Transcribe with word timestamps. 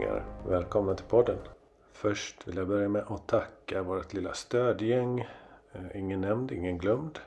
Hej! 0.00 0.22
Välkomna 0.48 0.94
till 0.94 1.06
podden! 1.06 1.36
Först 1.92 2.48
vill 2.48 2.56
jag 2.56 2.68
börja 2.68 2.88
med 2.88 3.04
att 3.08 3.26
tacka 3.26 3.82
vårt 3.82 4.12
lilla 4.12 4.32
stödgäng. 4.34 5.20
Eh, 5.72 5.98
ingen 6.00 6.20
nämnd, 6.20 6.52
ingen 6.52 6.78
glömd. 6.78 7.18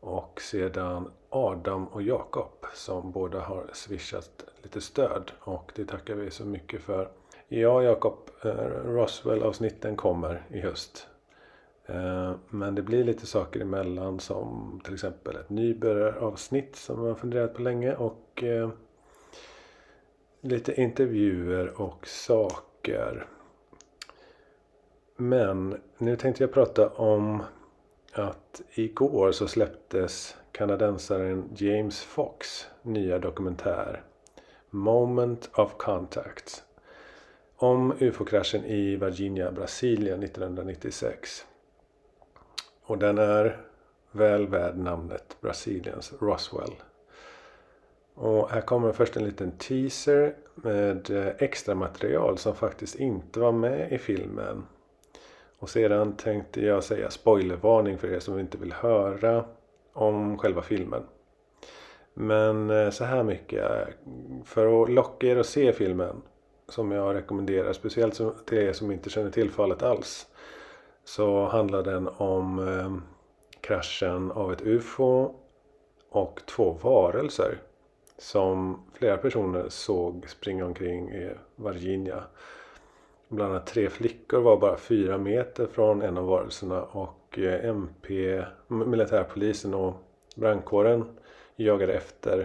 Och 0.00 0.40
sedan 0.40 1.10
Adam 1.30 1.86
och 1.86 2.02
Jakob 2.02 2.66
som 2.74 3.12
båda 3.12 3.40
har 3.40 3.66
swishat 3.72 4.44
lite 4.62 4.80
stöd. 4.80 5.32
Och 5.40 5.72
det 5.74 5.84
tackar 5.84 6.14
vi 6.14 6.30
så 6.30 6.44
mycket 6.44 6.82
för. 6.82 7.08
Ja, 7.48 7.82
Jakob, 7.82 8.30
eh, 8.44 8.50
Roswell-avsnitten 8.84 9.96
kommer 9.96 10.42
i 10.48 10.60
höst. 10.60 11.08
Eh, 11.86 12.32
men 12.48 12.74
det 12.74 12.82
blir 12.82 13.04
lite 13.04 13.26
saker 13.26 13.60
emellan 13.60 14.20
som 14.20 14.80
till 14.84 14.94
exempel 14.94 15.36
ett 15.36 15.50
nybörjaravsnitt 15.50 16.76
som 16.76 17.02
man 17.02 17.16
funderat 17.16 17.54
på 17.54 17.62
länge 17.62 17.94
och 17.94 18.44
lite 20.44 20.80
intervjuer 20.80 21.80
och 21.80 22.06
saker. 22.06 23.26
Men 25.16 25.80
nu 25.98 26.16
tänkte 26.16 26.42
jag 26.42 26.52
prata 26.52 26.88
om 26.88 27.42
att 28.12 28.62
igår 28.74 29.32
så 29.32 29.48
släpptes 29.48 30.36
kanadensaren 30.52 31.50
James 31.56 32.02
Fox 32.02 32.66
nya 32.82 33.18
dokumentär 33.18 34.02
Moment 34.70 35.50
of 35.54 35.76
Contact 35.76 36.64
om 37.56 37.92
ufo-kraschen 37.98 38.64
i 38.64 38.96
Virginia, 38.96 39.52
Brasilien 39.52 40.22
1996. 40.22 41.46
Och 42.82 42.98
den 42.98 43.18
är 43.18 43.60
väl 44.10 44.46
värd 44.46 44.76
namnet 44.76 45.36
Brasiliens 45.40 46.12
Roswell. 46.20 46.74
Och 48.14 48.50
här 48.50 48.60
kommer 48.60 48.92
först 48.92 49.16
en 49.16 49.24
liten 49.24 49.50
teaser 49.50 50.34
med 50.54 51.10
eh, 51.10 51.32
extra 51.38 51.74
material 51.74 52.38
som 52.38 52.54
faktiskt 52.54 52.94
inte 52.94 53.40
var 53.40 53.52
med 53.52 53.92
i 53.92 53.98
filmen. 53.98 54.66
Och 55.58 55.70
sedan 55.70 56.16
tänkte 56.16 56.60
jag 56.60 56.84
säga 56.84 57.10
spoilervarning 57.10 57.98
för 57.98 58.08
er 58.08 58.20
som 58.20 58.38
inte 58.38 58.58
vill 58.58 58.72
höra 58.72 59.44
om 59.92 60.38
själva 60.38 60.62
filmen. 60.62 61.02
Men 62.14 62.70
eh, 62.70 62.90
så 62.90 63.04
här 63.04 63.22
mycket. 63.22 63.70
Eh, 63.70 63.86
för 64.44 64.82
att 64.82 64.90
locka 64.90 65.26
er 65.26 65.36
att 65.36 65.46
se 65.46 65.72
filmen. 65.72 66.22
Som 66.68 66.92
jag 66.92 67.14
rekommenderar. 67.14 67.72
Speciellt 67.72 68.46
till 68.46 68.58
er 68.58 68.72
som 68.72 68.90
inte 68.90 69.10
känner 69.10 69.30
till 69.30 69.50
fallet 69.50 69.82
alls. 69.82 70.26
Så 71.04 71.44
handlar 71.44 71.82
den 71.82 72.08
om 72.08 73.02
kraschen 73.60 74.30
av 74.30 74.52
ett 74.52 74.62
UFO. 74.62 75.34
Och 76.10 76.40
två 76.46 76.78
varelser 76.82 77.58
som 78.18 78.82
flera 78.92 79.16
personer 79.16 79.68
såg 79.68 80.24
springa 80.28 80.66
omkring 80.66 81.10
i 81.10 81.30
Virginia. 81.56 82.24
Bland 83.28 83.52
annat 83.52 83.66
tre 83.66 83.90
flickor 83.90 84.40
var 84.40 84.56
bara 84.56 84.76
fyra 84.76 85.18
meter 85.18 85.66
från 85.66 86.02
en 86.02 86.18
av 86.18 86.26
varelserna 86.26 86.82
och 86.82 87.38
eh, 87.38 87.64
MP, 87.64 88.42
militärpolisen 88.68 89.74
och 89.74 89.94
brandkåren 90.36 91.04
jagade 91.56 91.92
efter. 91.92 92.36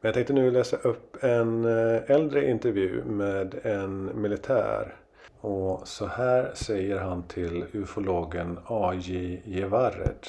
Men 0.00 0.08
jag 0.08 0.14
tänkte 0.14 0.32
nu 0.32 0.50
läsa 0.50 0.76
upp 0.76 1.24
en 1.24 1.64
eh, 1.64 2.10
äldre 2.10 2.50
intervju 2.50 3.04
med 3.04 3.54
en 3.62 4.20
militär. 4.20 4.94
Och 5.40 5.88
så 5.88 6.06
här 6.06 6.50
säger 6.54 6.98
han 6.98 7.22
till 7.22 7.64
ufologen 7.72 8.58
A.J. 8.66 9.42
Gevared. 9.44 10.26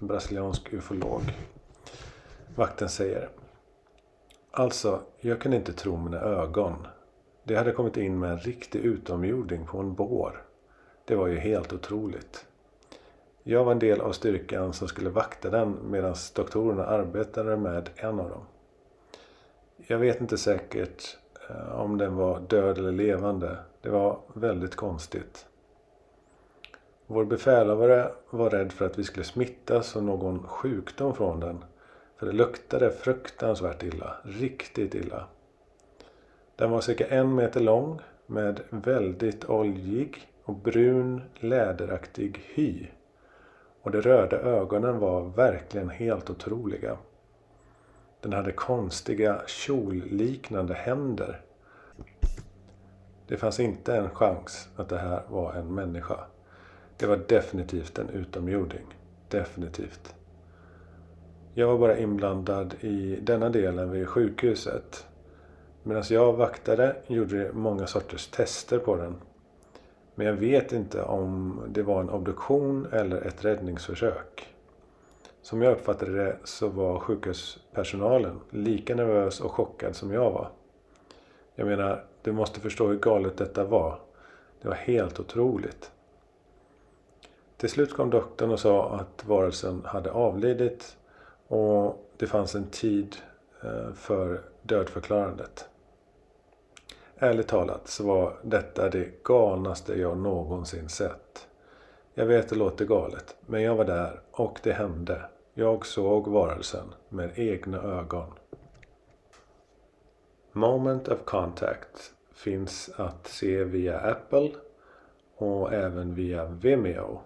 En 0.00 0.06
brasiliansk 0.06 0.72
ufolog. 0.72 1.22
Vakten 2.56 2.88
säger 2.88 3.28
Alltså, 4.56 5.00
jag 5.20 5.40
kunde 5.40 5.56
inte 5.56 5.72
tro 5.72 5.96
mina 5.96 6.20
ögon. 6.20 6.86
Det 7.44 7.54
hade 7.54 7.72
kommit 7.72 7.96
in 7.96 8.18
med 8.18 8.30
en 8.30 8.38
riktig 8.38 8.78
utomjording 8.78 9.66
på 9.66 9.78
en 9.78 9.94
bår. 9.94 10.42
Det 11.04 11.14
var 11.14 11.26
ju 11.26 11.38
helt 11.38 11.72
otroligt. 11.72 12.46
Jag 13.42 13.64
var 13.64 13.72
en 13.72 13.78
del 13.78 14.00
av 14.00 14.12
styrkan 14.12 14.72
som 14.72 14.88
skulle 14.88 15.10
vakta 15.10 15.50
den 15.50 15.78
medan 15.90 16.14
doktorerna 16.34 16.86
arbetade 16.86 17.56
med 17.56 17.90
en 17.96 18.20
av 18.20 18.30
dem. 18.30 18.42
Jag 19.76 19.98
vet 19.98 20.20
inte 20.20 20.38
säkert 20.38 21.16
eh, 21.50 21.80
om 21.80 21.98
den 21.98 22.16
var 22.16 22.40
död 22.40 22.78
eller 22.78 22.92
levande. 22.92 23.58
Det 23.82 23.90
var 23.90 24.18
väldigt 24.34 24.76
konstigt. 24.76 25.46
Vår 27.06 27.24
befälhavare 27.24 28.12
var 28.30 28.50
rädd 28.50 28.72
för 28.72 28.86
att 28.86 28.98
vi 28.98 29.04
skulle 29.04 29.24
smittas 29.24 29.96
av 29.96 30.02
någon 30.02 30.46
sjukdom 30.46 31.14
från 31.14 31.40
den 31.40 31.64
för 32.16 32.26
det 32.26 32.32
luktade 32.32 32.90
fruktansvärt 32.90 33.82
illa. 33.82 34.16
Riktigt 34.22 34.94
illa. 34.94 35.26
Den 36.56 36.70
var 36.70 36.80
cirka 36.80 37.06
en 37.06 37.34
meter 37.34 37.60
lång 37.60 38.00
med 38.26 38.60
väldigt 38.70 39.44
oljig 39.44 40.28
och 40.44 40.54
brun 40.54 41.22
läderaktig 41.34 42.40
hy. 42.54 42.86
Och 43.82 43.90
de 43.90 44.00
röda 44.00 44.36
ögonen 44.36 44.98
var 44.98 45.22
verkligen 45.22 45.90
helt 45.90 46.30
otroliga. 46.30 46.96
Den 48.20 48.32
hade 48.32 48.52
konstiga 48.52 49.42
kjolliknande 49.46 50.74
händer. 50.74 51.40
Det 53.26 53.36
fanns 53.36 53.60
inte 53.60 53.96
en 53.96 54.10
chans 54.10 54.68
att 54.76 54.88
det 54.88 54.98
här 54.98 55.22
var 55.28 55.54
en 55.54 55.74
människa. 55.74 56.18
Det 56.96 57.06
var 57.06 57.16
definitivt 57.28 57.98
en 57.98 58.08
utomjording. 58.08 58.86
Definitivt. 59.28 60.14
Jag 61.56 61.66
var 61.66 61.78
bara 61.78 61.98
inblandad 61.98 62.74
i 62.80 63.18
denna 63.22 63.48
delen 63.48 63.90
vid 63.90 64.08
sjukhuset. 64.08 65.06
Medan 65.82 66.02
jag 66.10 66.32
vaktade 66.32 66.96
gjorde 67.06 67.50
många 67.52 67.86
sorters 67.86 68.26
tester 68.26 68.78
på 68.78 68.96
den. 68.96 69.14
Men 70.14 70.26
jag 70.26 70.34
vet 70.34 70.72
inte 70.72 71.02
om 71.02 71.60
det 71.68 71.82
var 71.82 72.00
en 72.00 72.10
obduktion 72.10 72.86
eller 72.92 73.20
ett 73.20 73.44
räddningsförsök. 73.44 74.54
Som 75.42 75.62
jag 75.62 75.72
uppfattade 75.72 76.24
det 76.24 76.36
så 76.44 76.68
var 76.68 76.98
sjukhuspersonalen 76.98 78.40
lika 78.50 78.94
nervös 78.94 79.40
och 79.40 79.52
chockad 79.52 79.96
som 79.96 80.12
jag 80.12 80.30
var. 80.30 80.48
Jag 81.54 81.66
menar, 81.66 82.04
du 82.22 82.32
måste 82.32 82.60
förstå 82.60 82.86
hur 82.86 82.98
galet 82.98 83.36
detta 83.36 83.64
var. 83.64 83.98
Det 84.62 84.68
var 84.68 84.74
helt 84.74 85.20
otroligt. 85.20 85.90
Till 87.56 87.70
slut 87.70 87.92
kom 87.92 88.10
doktorn 88.10 88.50
och 88.50 88.60
sa 88.60 88.94
att 88.94 89.24
varelsen 89.26 89.82
hade 89.84 90.10
avlidit 90.10 90.96
och 91.54 92.08
det 92.16 92.26
fanns 92.26 92.54
en 92.54 92.66
tid 92.70 93.16
eh, 93.62 93.92
för 93.92 94.42
dödförklarandet. 94.62 95.68
Ärligt 97.16 97.48
talat 97.48 97.88
så 97.88 98.06
var 98.06 98.38
detta 98.42 98.90
det 98.90 99.22
galnaste 99.24 100.00
jag 100.00 100.18
någonsin 100.18 100.88
sett. 100.88 101.48
Jag 102.14 102.26
vet 102.26 102.48
det 102.48 102.56
låter 102.56 102.84
galet, 102.84 103.36
men 103.46 103.62
jag 103.62 103.74
var 103.74 103.84
där 103.84 104.20
och 104.30 104.58
det 104.62 104.72
hände. 104.72 105.22
Jag 105.54 105.86
såg 105.86 106.28
varelsen 106.28 106.94
med 107.08 107.30
egna 107.34 107.82
ögon. 107.82 108.32
Moment 110.52 111.08
of 111.08 111.24
Contact 111.24 112.12
finns 112.34 112.90
att 112.96 113.26
se 113.26 113.64
via 113.64 113.98
Apple 113.98 114.50
och 115.36 115.72
även 115.72 116.14
via 116.14 116.44
Vimeo. 116.44 117.20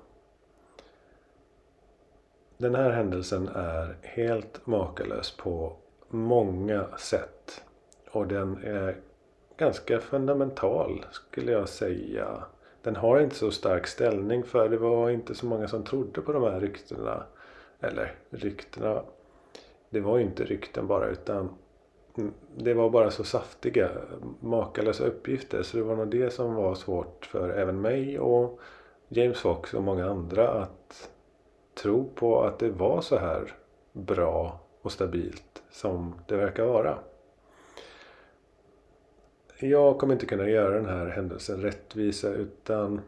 Den 2.59 2.75
här 2.75 2.91
händelsen 2.91 3.49
är 3.49 3.97
helt 4.03 4.67
makalös 4.67 5.37
på 5.37 5.73
många 6.09 6.87
sätt. 6.99 7.63
Och 8.11 8.27
den 8.27 8.59
är 8.65 8.97
ganska 9.57 10.01
fundamental 10.01 11.07
skulle 11.11 11.53
jag 11.53 11.69
säga. 11.69 12.45
Den 12.83 12.97
har 12.97 13.21
inte 13.21 13.37
så 13.37 13.51
stark 13.51 13.87
ställning 13.87 14.45
för 14.45 14.69
det 14.69 14.77
var 14.77 15.11
inte 15.11 15.35
så 15.35 15.47
många 15.47 15.69
som 15.69 15.85
trodde 15.85 16.21
på 16.21 16.33
de 16.33 16.43
här 16.43 16.61
ryktena. 16.61 17.23
Eller 17.81 18.15
ryktena. 18.31 19.03
Det 19.91 20.01
var 20.01 20.19
ju 20.19 20.25
inte 20.25 20.45
rykten 20.45 20.87
bara 20.87 21.09
utan 21.09 21.49
det 22.57 22.75
var 22.75 22.91
bara 22.91 23.11
så 23.11 23.25
saftiga, 23.25 23.91
makalösa 24.41 25.05
uppgifter. 25.05 25.63
Så 25.63 25.77
det 25.77 25.83
var 25.83 25.97
nog 25.97 26.09
det 26.09 26.31
som 26.31 26.55
var 26.55 26.75
svårt 26.75 27.27
för 27.27 27.51
även 27.51 27.81
mig 27.81 28.19
och 28.19 28.61
James 29.09 29.39
Fox 29.39 29.75
och 29.75 29.83
många 29.83 30.11
andra 30.11 30.49
att 30.49 31.11
tro 31.83 32.11
på 32.15 32.43
att 32.43 32.59
det 32.59 32.71
var 32.71 33.01
så 33.01 33.17
här 33.17 33.53
bra 33.93 34.61
och 34.83 34.93
stabilt 34.93 35.63
som 35.71 36.15
det 36.27 36.37
verkar 36.37 36.65
vara. 36.65 36.99
Jag 39.61 39.99
kommer 39.99 40.15
inte 40.15 40.27
kunna 40.27 40.49
göra 40.49 40.75
den 40.75 40.87
här 40.87 41.07
händelsen 41.07 41.61
rättvisa 41.61 42.29
utan 42.29 43.01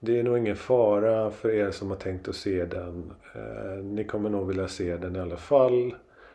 det 0.00 0.18
är 0.18 0.22
nog 0.22 0.38
ingen 0.38 0.56
fara 0.56 1.30
för 1.30 1.50
er 1.50 1.70
som 1.70 1.90
har 1.90 1.96
tänkt 1.96 2.28
att 2.28 2.36
se 2.36 2.64
den. 2.64 3.12
Eh, 3.34 3.84
ni 3.84 4.04
kommer 4.04 4.30
nog 4.30 4.48
vilja 4.48 4.68
se 4.68 4.96
den 4.96 5.16
i 5.16 5.20
alla 5.20 5.36
fall. 5.36 5.94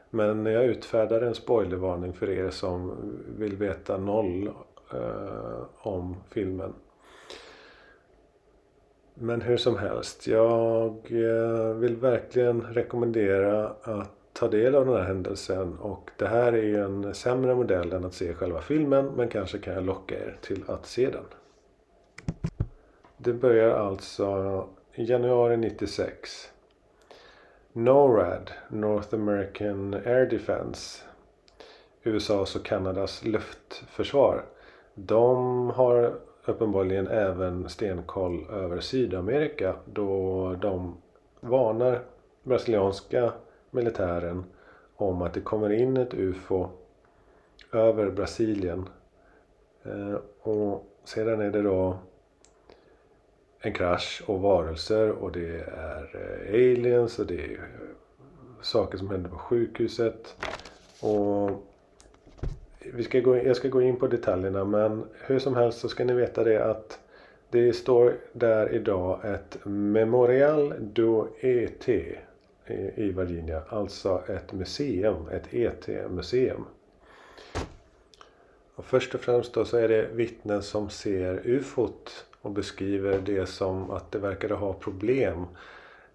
Men 0.10 0.46
jag 0.46 0.66
utfärdar 0.66 1.22
en 1.22 1.36
spoilervarning 1.36 2.14
för 2.14 2.30
er 2.30 2.50
som 2.50 2.96
vill 3.38 3.56
veta 3.56 3.98
noll 3.98 4.48
eh, 4.94 5.64
om 5.74 6.16
filmen. 6.30 6.74
Men 9.24 9.42
hur 9.42 9.58
som 9.58 9.78
helst, 9.78 10.28
jag 10.28 10.90
eh, 11.10 11.74
vill 11.74 11.96
verkligen 11.96 12.62
rekommendera 12.62 13.68
att 13.84 14.12
ta 14.34 14.48
del 14.48 14.76
av 14.76 14.86
den 14.86 14.96
här 14.96 15.04
händelsen 15.04 15.78
och 15.78 16.12
det 16.18 16.28
här 16.28 16.54
är 16.54 16.64
ju 16.64 16.84
en 16.84 17.14
sämre 17.14 17.56
modell 17.56 17.94
än 17.94 18.06
att 18.06 18.14
se 18.14 18.34
själva 18.34 18.62
filmen 18.62 19.06
men 19.06 19.28
kanske 19.28 19.58
kan 19.58 19.74
jag 19.74 19.86
locka 19.86 20.16
er 20.16 20.38
till 20.42 20.64
att 20.68 20.86
se 20.86 21.10
den. 21.10 21.24
Det 23.18 23.34
börjar 23.34 23.70
alltså 23.70 24.68
i 24.94 25.04
januari 25.04 25.58
96. 25.58 26.52
NORAD, 27.74 28.52
North 28.68 29.16
American 29.16 29.94
Air 29.94 30.26
Defense, 30.26 31.02
USAs 32.04 32.56
och 32.56 32.66
Kanadas 32.66 33.26
luftförsvar. 33.26 34.46
De 34.96 35.70
har 35.70 36.20
uppenbarligen 36.46 37.08
även 37.08 37.70
stenkoll 37.70 38.50
över 38.50 38.80
Sydamerika 38.80 39.76
då 39.86 40.56
de 40.62 40.98
varnar 41.40 42.02
brasilianska 42.44 43.34
militären 43.72 44.44
om 44.96 45.22
att 45.22 45.34
det 45.34 45.42
kommer 45.42 45.70
in 45.74 45.98
ett 45.98 46.14
UFO 46.14 46.70
över 47.72 48.12
Brasilien. 48.12 48.90
Eh, 49.84 50.16
och 50.42 50.88
sedan 51.04 51.42
är 51.42 51.52
det 51.52 51.62
då 51.62 51.98
en 53.60 53.74
krasch 53.74 54.24
och 54.26 54.42
varelser 54.42 55.12
och 55.12 55.32
det 55.32 55.60
är 55.78 56.16
eh, 56.16 56.54
aliens 56.54 57.20
och 57.20 57.26
det 57.26 57.44
är 57.46 57.70
saker 58.62 58.98
som 58.98 59.10
händer 59.10 59.30
på 59.30 59.38
sjukhuset. 59.38 60.36
Och 61.02 61.50
vi 62.94 63.04
ska 63.04 63.20
gå, 63.20 63.38
jag 63.38 63.56
ska 63.56 63.68
gå 63.68 63.82
in 63.82 63.96
på 63.96 64.08
detaljerna 64.08 64.66
men 64.66 65.04
hur 65.14 65.40
som 65.40 65.56
helst 65.56 65.80
så 65.80 65.90
ska 65.90 66.06
ni 66.06 66.14
veta 66.14 66.44
det 66.44 66.66
att 66.66 67.00
det 67.50 67.74
står 67.74 68.14
där 68.34 68.74
idag 68.74 69.20
ett 69.24 69.58
Memorial 69.66 70.74
do 70.80 71.28
ET 71.40 71.90
i 72.96 73.12
Virginia. 73.12 73.62
Alltså 73.70 74.22
ett 74.28 74.54
museum, 74.54 75.28
ett 75.32 75.54
ET-museum. 75.54 76.66
Och 78.76 78.86
först 78.86 79.16
och 79.16 79.22
främst 79.22 79.54
då 79.54 79.66
så 79.66 79.78
är 79.78 79.88
det 79.88 80.08
vittnen 80.14 80.64
som 80.64 80.90
ser 80.90 81.42
ufot 81.44 82.26
och 82.42 82.52
beskriver 82.52 83.20
det 83.26 83.46
som 83.46 83.92
att 83.92 84.12
det 84.12 84.20
verkade 84.20 84.54
ha 84.54 84.74
problem. 84.74 85.46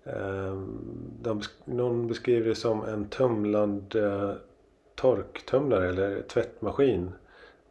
Ehm, 0.04 0.78
de, 1.22 1.42
någon 1.64 2.06
beskriver 2.06 2.48
det 2.48 2.54
som 2.54 2.84
en 2.84 3.08
tumlande 3.08 4.36
torktumlare 4.98 5.88
eller 5.88 6.22
tvättmaskin. 6.22 7.12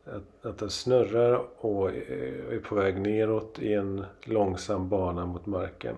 Att, 0.06 0.46
att 0.46 0.58
den 0.58 0.70
snurrar 0.70 1.42
och 1.58 1.90
eh, 1.90 2.54
är 2.54 2.60
på 2.60 2.76
väg 2.76 3.02
neråt 3.02 3.60
i 3.60 3.74
en 3.74 4.06
långsam 4.24 4.90
bana 4.90 5.26
mot 5.26 5.46
marken. 5.46 5.96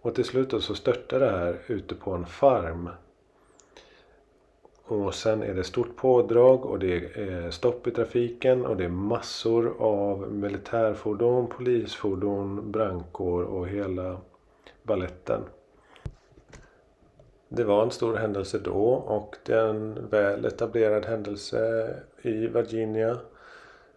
Och 0.00 0.14
till 0.14 0.24
slut 0.24 0.62
så 0.62 0.74
störtar 0.74 1.20
det 1.20 1.30
här 1.30 1.58
ute 1.66 1.94
på 1.94 2.10
en 2.10 2.26
farm. 2.26 2.88
Och 4.84 5.14
sen 5.14 5.42
är 5.42 5.54
det 5.54 5.64
stort 5.64 5.96
pådrag 5.96 6.66
och 6.66 6.78
det 6.78 6.96
är 6.96 7.44
eh, 7.44 7.50
stopp 7.50 7.86
i 7.86 7.90
trafiken 7.90 8.66
och 8.66 8.76
det 8.76 8.84
är 8.84 8.88
massor 8.88 9.74
av 9.78 10.32
militärfordon, 10.32 11.46
polisfordon, 11.46 12.72
brandkår 12.72 13.42
och 13.42 13.68
hela 13.68 14.20
balletten. 14.82 15.42
Det 17.54 17.64
var 17.64 17.82
en 17.82 17.90
stor 17.90 18.16
händelse 18.16 18.58
då 18.58 18.84
och 18.92 19.36
det 19.44 19.52
är 19.52 19.68
en 19.68 20.08
väl 20.10 20.44
etablerad 20.44 21.06
händelse 21.06 21.90
i 22.22 22.46
Virginia. 22.46 23.18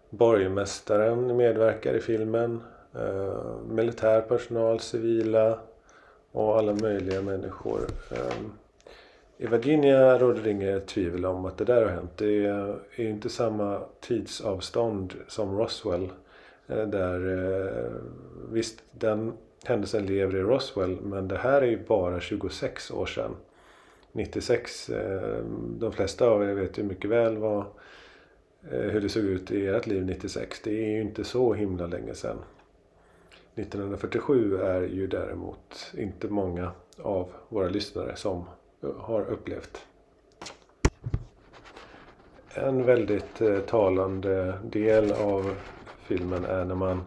Borgmästaren 0.10 1.38
medverkar 1.38 1.94
i 1.94 2.00
filmen. 2.00 2.62
Eh, 2.96 3.58
militär 3.70 4.22
personal, 4.22 4.80
civila 4.80 5.60
och 6.32 6.58
alla 6.58 6.74
möjliga 6.74 7.22
människor. 7.22 7.80
Eh, 8.12 8.42
I 9.38 9.48
Virginia 9.48 10.20
råder 10.20 10.42
det 10.44 10.52
inget 10.52 10.88
tvivel 10.88 11.26
om 11.26 11.46
att 11.46 11.58
det 11.58 11.66
där 11.66 11.82
har 11.82 11.92
hänt. 11.92 12.12
Det 12.16 12.46
är 12.46 12.80
inte 12.96 13.30
samma 13.30 13.82
tidsavstånd 14.00 15.14
som 15.28 15.58
Roswell. 15.58 16.10
Eh, 16.68 16.88
där, 16.88 17.20
eh, 17.34 17.92
visst, 18.52 18.84
den 18.92 19.34
händelsen 19.66 20.06
lever 20.06 20.36
i 20.36 20.42
Roswell 20.42 21.02
men 21.02 21.28
det 21.28 21.38
här 21.38 21.62
är 21.62 21.68
ju 21.68 21.86
bara 21.86 22.20
26 22.20 22.92
år 22.92 23.06
sedan. 23.06 23.36
96. 24.16 24.90
Eh, 24.90 25.44
de 25.80 25.92
flesta 25.92 26.28
av 26.28 26.44
er 26.44 26.54
vet 26.54 26.78
ju 26.78 26.84
mycket 26.84 27.10
väl 27.10 27.38
vad, 27.38 27.60
eh, 28.72 28.80
hur 28.80 29.02
det 29.02 29.10
såg 29.10 29.24
ut 29.24 29.52
i 29.52 29.68
ert 29.68 29.88
liv 29.88 30.06
96. 30.06 30.62
Det 30.64 30.72
är 30.72 30.90
ju 30.90 31.02
inte 31.02 31.24
så 31.24 31.54
himla 31.54 31.88
länge 31.88 32.14
sedan. 32.14 32.38
1947 33.56 34.58
är 34.58 34.82
ju 34.82 35.08
däremot 35.08 35.94
inte 35.98 36.28
många 36.28 36.72
av 37.02 37.30
våra 37.50 37.70
lyssnare 37.70 38.16
som 38.16 38.46
eh, 38.84 38.96
har 38.98 39.22
upplevt. 39.22 39.82
En 42.54 42.86
väldigt 42.86 43.42
talande 43.68 44.54
del 44.64 45.12
av 45.12 45.56
filmen 46.04 46.46
är 46.46 46.66
när 46.66 46.76
man 46.76 47.02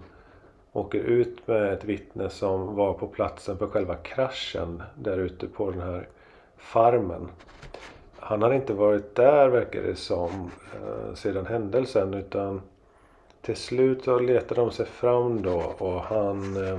åker 0.72 0.98
ut 0.98 1.48
med 1.48 1.72
ett 1.72 1.84
vittne 1.84 2.30
som 2.30 2.74
var 2.74 2.92
på 2.92 3.06
platsen 3.06 3.58
för 3.58 3.66
själva 3.66 3.94
kraschen 3.94 4.82
där 4.94 5.18
ute 5.18 5.46
på 5.46 5.70
den 5.70 5.80
här 5.80 6.08
farmen. 6.58 7.28
Han 8.16 8.42
har 8.42 8.52
inte 8.52 8.72
varit 8.72 9.14
där 9.14 9.48
verkar 9.48 9.82
det 9.82 9.96
som 9.96 10.50
eh, 10.74 11.14
sedan 11.14 11.46
händelsen 11.46 12.14
utan 12.14 12.62
till 13.42 13.56
slut 13.56 14.04
så 14.04 14.18
letar 14.18 14.56
de 14.56 14.70
sig 14.70 14.86
fram 14.86 15.42
då 15.42 15.74
och 15.78 16.00
han 16.00 16.66
eh, 16.66 16.78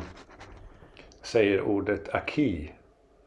säger 1.22 1.62
ordet 1.62 2.16
Aki 2.16 2.74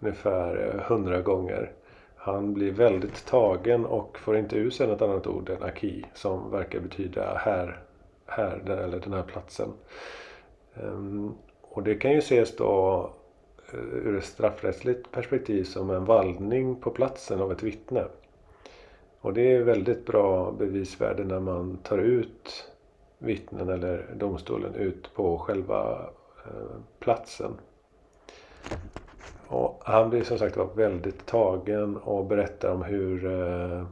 ungefär 0.00 0.75
eh, 0.75 0.81
hundra 0.81 1.22
gånger. 1.22 1.72
Han 2.16 2.54
blir 2.54 2.72
väldigt 2.72 3.26
tagen 3.26 3.87
och 3.87 4.19
får 4.19 4.37
inte 4.37 4.56
ur 4.56 4.70
sig 4.70 4.87
något 4.87 5.02
annat 5.02 5.26
ord 5.26 5.50
än 5.50 5.62
Aki 5.62 6.04
som 6.14 6.50
verkar 6.50 6.81
betyda 6.81 7.34
här, 7.38 7.81
här 8.26 8.70
eller 8.70 9.00
den 9.00 9.12
här 9.12 9.22
platsen. 9.22 9.69
Um, 10.75 11.34
och 11.62 11.82
det 11.82 11.94
kan 11.94 12.12
ju 12.12 12.19
ses 12.19 12.56
då 12.56 13.10
Eh, 13.72 13.78
ur 13.78 14.19
ett 14.19 14.24
straffrättsligt 14.24 15.10
perspektiv 15.10 15.64
som 15.64 15.90
en 15.90 16.04
vallning 16.04 16.76
på 16.76 16.90
platsen 16.90 17.40
av 17.40 17.52
ett 17.52 17.62
vittne. 17.62 18.04
Och 19.20 19.34
det 19.34 19.52
är 19.52 19.62
väldigt 19.62 20.06
bra 20.06 20.52
bevisvärde 20.52 21.25
när 21.25 21.40
man 21.40 21.76
tar 21.76 21.99
ut 21.99 22.70
vittnen 23.18 23.68
eller 23.68 24.06
domstolen 24.14 24.75
ut 24.75 25.14
på 25.14 25.38
själva 25.38 26.11
eh, 26.44 26.80
platsen. 26.99 27.52
Och 29.49 29.82
han 29.85 30.11
blir 30.11 30.23
som 30.23 30.38
sagt 30.38 30.56
var 30.56 30.68
väldigt 30.75 31.26
tagen 31.26 31.97
och 31.97 32.25
berättar 32.25 32.73
om 32.73 32.82
hur, 32.82 33.26
eh, 33.26 33.87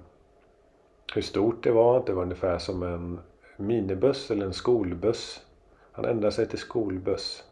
hur 1.14 1.23
stort 1.23 1.64
det 1.64 1.73
var. 1.73 2.02
Det 2.07 2.12
var 2.12 2.23
ungefär 2.23 2.59
som 2.59 2.83
en 2.83 3.21
minibuss 3.57 4.31
eller 4.31 4.47
en 4.47 4.52
skolbuss. 4.52 5.47
Han 5.93 6.05
ändrade 6.05 6.33
sig 6.33 6.47
till 6.47 6.59
skolbuss. 6.59 7.45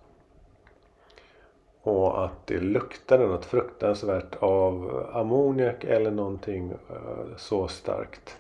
Och 1.89 2.25
att 2.25 2.47
det 2.47 2.61
luktade 2.61 3.27
något 3.27 3.45
fruktansvärt 3.45 4.37
av 4.43 5.07
ammoniak 5.13 5.85
eller 5.85 6.11
någonting 6.11 6.71
eh, 6.71 7.37
så 7.37 7.69
starkt. 7.69 8.39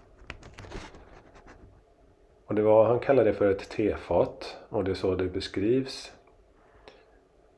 Och 2.46 2.54
det 2.54 2.62
var, 2.62 2.84
han 2.84 2.98
kallade 2.98 3.30
det 3.30 3.34
för 3.34 3.50
ett 3.50 3.70
tefat 3.70 4.56
och 4.68 4.84
det 4.84 4.90
är 4.90 4.94
så 4.94 5.14
det 5.14 5.24
beskrivs. 5.24 6.12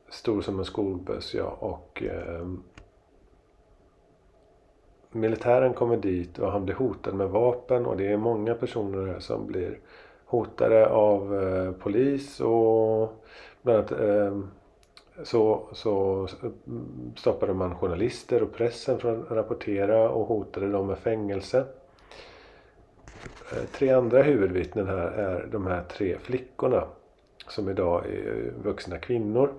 Stor 0.09 0.41
som 0.41 0.59
en 0.59 0.65
skolbuss 0.65 1.33
ja 1.33 1.57
och 1.59 2.03
eh, 2.03 2.47
Militären 5.11 5.73
kommer 5.73 5.97
dit 5.97 6.39
och 6.39 6.51
han 6.51 6.65
blir 6.65 6.75
hotad 6.75 7.13
med 7.13 7.29
vapen 7.29 7.85
och 7.85 7.97
det 7.97 8.07
är 8.07 8.17
många 8.17 8.55
personer 8.55 9.19
som 9.19 9.47
blir 9.47 9.79
hotade 10.25 10.89
av 10.89 11.43
eh, 11.43 11.71
polis 11.71 12.39
och 12.39 13.25
bland 13.61 13.79
annat 13.79 13.91
eh, 13.91 14.39
så, 15.23 15.67
så 15.71 16.27
stoppade 17.15 17.53
man 17.53 17.75
journalister 17.75 18.43
och 18.43 18.53
pressen 18.53 18.99
från 18.99 19.21
att 19.21 19.31
rapportera 19.31 20.09
och 20.09 20.27
hotade 20.27 20.71
dem 20.71 20.87
med 20.87 20.97
fängelse. 20.97 21.65
Eh, 23.51 23.63
tre 23.71 23.89
andra 23.89 24.21
huvudvittnen 24.21 24.87
här 24.87 25.07
är 25.07 25.47
de 25.51 25.67
här 25.67 25.83
tre 25.83 26.17
flickorna 26.17 26.83
som 27.47 27.69
idag 27.69 28.05
är 28.05 28.53
vuxna 28.63 28.97
kvinnor. 28.97 29.53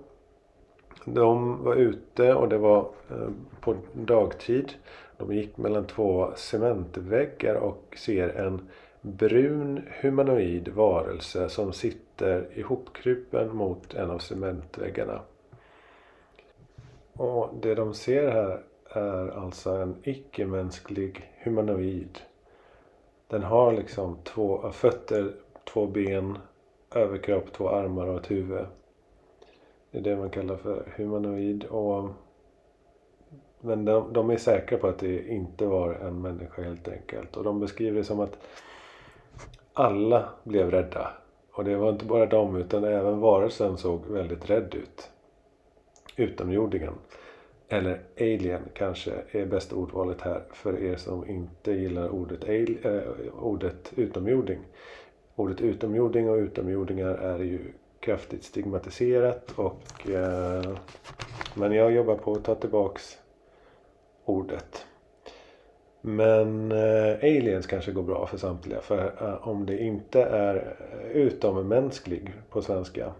De 1.05 1.65
var 1.65 1.75
ute 1.75 2.35
och 2.35 2.49
det 2.49 2.59
var 2.59 2.81
eh, 3.11 3.29
på 3.61 3.77
dagtid. 3.93 4.73
De 5.17 5.35
gick 5.35 5.57
mellan 5.57 5.87
två 5.87 6.33
cementväggar 6.37 7.55
och 7.55 7.97
ser 7.99 8.29
en 8.29 8.69
brun 9.01 9.83
humanoid 10.01 10.69
varelse 10.69 11.49
som 11.49 11.73
sitter 11.73 12.47
ihopkrupen 12.55 13.57
mot 13.57 13.95
en 13.95 14.11
av 14.11 14.19
cementväggarna. 14.19 15.21
Och 17.13 17.51
det 17.61 17.75
de 17.75 17.95
ser 17.95 18.31
här 18.31 18.63
är 18.89 19.29
alltså 19.29 19.71
en 19.71 19.97
icke-mänsklig 20.03 21.33
humanoid. 21.45 22.19
Den 23.29 23.43
har 23.43 23.73
liksom 23.73 24.19
två 24.25 24.71
fötter, 24.71 25.33
två 25.65 25.87
ben, 25.87 26.39
överkropp, 26.95 27.53
två 27.53 27.69
armar 27.69 28.07
och 28.07 28.21
ett 28.21 28.31
huvud. 28.31 28.67
Det 29.91 29.99
är 29.99 30.03
det 30.03 30.17
man 30.17 30.31
kallar 30.31 30.57
för 30.57 30.93
humanoid. 30.97 31.65
Och 31.65 32.09
Men 33.61 33.85
de, 33.85 34.13
de 34.13 34.31
är 34.31 34.37
säkra 34.37 34.79
på 34.79 34.87
att 34.89 34.99
det 34.99 35.29
inte 35.29 35.67
var 35.67 35.95
en 35.95 36.21
människa 36.21 36.63
helt 36.63 36.89
enkelt. 36.89 37.37
Och 37.37 37.45
de 37.45 37.61
beskriver 37.61 37.99
det 37.99 38.05
som 38.05 38.21
att 38.21 38.39
alla 39.73 40.29
blev 40.45 40.71
rädda. 40.71 41.13
Och 41.53 41.65
det 41.65 41.77
var 41.77 41.91
inte 41.91 42.05
bara 42.05 42.27
de 42.27 42.57
utan 42.57 42.85
även 42.85 43.21
varelsen 43.21 43.77
såg 43.77 44.07
väldigt 44.07 44.51
rädd 44.51 44.75
ut. 44.75 45.12
Utomjordingen. 46.17 46.95
Eller 47.69 48.01
alien 48.21 48.63
kanske 48.75 49.13
är 49.31 49.47
bästa 49.47 49.77
ordvalet 49.77 50.21
här 50.21 50.43
för 50.53 50.83
er 50.83 50.97
som 50.97 51.29
inte 51.29 51.73
gillar 51.73 52.09
ordet, 52.09 52.45
alien, 52.45 52.79
äh, 52.85 53.45
ordet 53.45 53.93
utomjording. 53.97 54.59
Ordet 55.35 55.61
utomjording 55.61 56.31
och 56.31 56.37
utomjordingar 56.37 57.15
är 57.15 57.39
ju 57.39 57.61
kraftigt 58.01 58.45
stigmatiserat 58.45 59.53
och 59.57 60.11
eh, 60.11 60.77
men 61.55 61.73
jag 61.73 61.93
jobbar 61.93 62.15
på 62.15 62.33
att 62.33 62.45
ta 62.45 62.55
tillbaks 62.55 63.19
ordet. 64.25 64.87
Men 66.01 66.73
eh, 66.73 67.19
aliens 67.23 67.67
kanske 67.67 67.93
går 67.93 68.03
bra 68.03 68.27
för 68.27 68.37
samtliga 68.39 68.81
för 68.81 69.13
eh, 69.21 69.49
om 69.49 69.67
det 69.67 69.79
inte 69.79 70.23
är 70.23 70.77
utommänsklig 71.13 72.33
på 72.51 72.63
svenska 72.63 73.13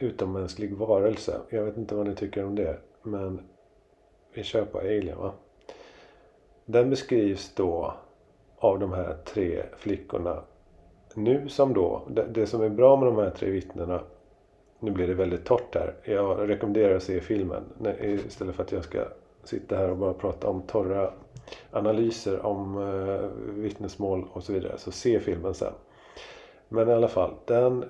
utommänsklig 0.00 0.74
varelse. 0.74 1.40
Jag 1.48 1.64
vet 1.64 1.76
inte 1.76 1.94
vad 1.94 2.06
ni 2.06 2.14
tycker 2.14 2.44
om 2.44 2.54
det. 2.54 2.78
Men 3.02 3.40
vi 4.34 4.42
kör 4.42 4.64
på 4.64 4.78
Alien 4.78 5.18
va. 5.18 5.32
Den 6.64 6.90
beskrivs 6.90 7.54
då 7.54 7.94
av 8.58 8.78
de 8.78 8.92
här 8.92 9.16
tre 9.24 9.62
flickorna. 9.76 10.42
Nu 11.14 11.48
som 11.48 11.74
då. 11.74 12.02
Det, 12.08 12.26
det 12.30 12.46
som 12.46 12.62
är 12.62 12.68
bra 12.68 12.96
med 12.96 13.06
de 13.06 13.16
här 13.16 13.30
tre 13.30 13.50
vittnena. 13.50 14.00
Nu 14.78 14.90
blir 14.90 15.06
det 15.06 15.14
väldigt 15.14 15.44
torrt 15.44 15.74
här. 15.74 15.94
Jag 16.04 16.48
rekommenderar 16.48 16.96
att 16.96 17.02
se 17.02 17.20
filmen. 17.20 17.62
Istället 18.00 18.54
för 18.54 18.62
att 18.62 18.72
jag 18.72 18.84
ska 18.84 19.04
sitta 19.44 19.76
här 19.76 19.90
och 19.90 19.96
bara 19.96 20.12
prata 20.12 20.48
om 20.48 20.62
torra 20.62 21.12
analyser 21.70 22.46
om 22.46 22.78
eh, 22.78 23.28
vittnesmål 23.54 24.28
och 24.32 24.42
så 24.42 24.52
vidare. 24.52 24.78
Så 24.78 24.92
se 24.92 25.20
filmen 25.20 25.54
sen. 25.54 25.72
Men 26.68 26.88
i 26.88 26.92
alla 26.92 27.08
fall. 27.08 27.34
Den 27.44 27.84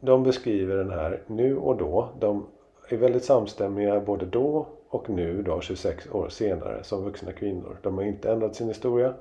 de 0.00 0.22
beskriver 0.22 0.76
den 0.76 0.90
här 0.90 1.22
nu 1.26 1.56
och 1.56 1.76
då. 1.76 2.08
De 2.20 2.46
är 2.88 2.96
väldigt 2.96 3.24
samstämmiga 3.24 4.00
både 4.00 4.26
då 4.26 4.66
och 4.88 5.10
nu 5.10 5.42
då 5.42 5.60
26 5.60 6.10
år 6.10 6.28
senare 6.28 6.84
som 6.84 7.04
vuxna 7.04 7.32
kvinnor. 7.32 7.78
De 7.82 7.98
har 7.98 8.04
inte 8.04 8.32
ändrat 8.32 8.56
sin 8.56 8.68
historia. 8.68 9.14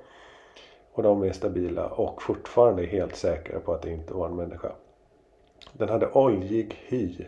Och 0.91 1.03
de 1.03 1.23
är 1.23 1.31
stabila 1.31 1.87
och 1.87 2.21
fortfarande 2.21 2.85
helt 2.85 3.15
säkra 3.15 3.59
på 3.59 3.73
att 3.73 3.81
det 3.81 3.91
inte 3.91 4.13
var 4.13 4.27
en 4.27 4.35
människa. 4.35 4.71
Den 5.73 5.89
hade 5.89 6.11
oljig 6.11 6.73
hy. 6.87 7.25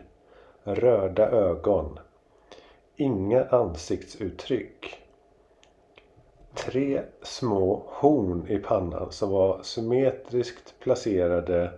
Röda 0.62 1.30
ögon. 1.30 1.98
Inga 2.96 3.44
ansiktsuttryck. 3.44 5.02
Tre 6.54 7.02
små 7.22 7.82
horn 7.86 8.46
i 8.48 8.58
pannan 8.58 9.12
som 9.12 9.30
var 9.30 9.62
symmetriskt 9.62 10.74
placerade 10.80 11.72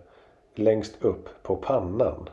längst 0.55 1.05
upp 1.05 1.29
på 1.43 1.57
pannan. 1.57 2.29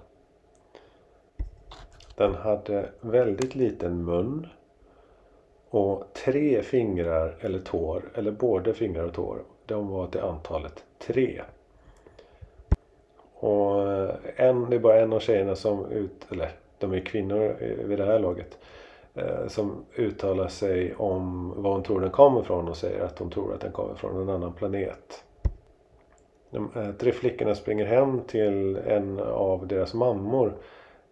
Den 2.15 2.35
hade 2.35 2.89
väldigt 3.01 3.55
liten 3.55 4.05
mun. 4.05 4.47
Och 5.69 6.03
tre 6.13 6.61
fingrar 6.61 7.35
eller 7.39 7.59
tår, 7.59 8.03
eller 8.15 8.31
både 8.31 8.73
fingrar 8.73 9.03
och 9.03 9.13
tår. 9.13 9.39
De 9.65 9.87
var 9.87 10.07
till 10.07 10.21
antalet 10.21 10.83
tre. 10.99 11.41
Och 13.33 13.91
eh, 13.91 14.15
en, 14.35 14.69
det 14.69 14.75
är 14.75 14.79
bara 14.79 14.99
en 14.99 15.13
av 15.13 15.19
tjejerna 15.19 15.55
som 15.55 15.85
ut, 15.85 16.27
eller 16.31 16.51
de 16.79 16.93
är 16.93 16.99
kvinnor 16.99 17.57
eh, 17.59 17.85
vid 17.85 17.97
det 17.97 18.05
här 18.05 18.19
laget. 18.19 18.57
Eh, 19.13 19.47
som 19.47 19.85
uttalar 19.95 20.47
sig 20.47 20.95
om 20.95 21.53
var 21.61 21.71
hon 21.71 21.83
tror 21.83 22.01
den 22.01 22.11
kommer 22.11 22.41
ifrån 22.41 22.67
och 22.67 22.77
säger 22.77 23.03
att 23.03 23.19
hon 23.19 23.29
tror 23.29 23.53
att 23.53 23.61
den 23.61 23.71
kommer 23.71 23.95
från 23.95 24.21
en 24.21 24.29
annan 24.29 24.53
planet. 24.53 25.23
De 26.49 26.69
eh, 26.75 26.91
tre 26.91 27.11
flickorna 27.11 27.55
springer 27.55 27.85
hem 27.85 28.21
till 28.27 28.77
en 28.77 29.19
av 29.19 29.67
deras 29.67 29.93
mammor. 29.93 30.53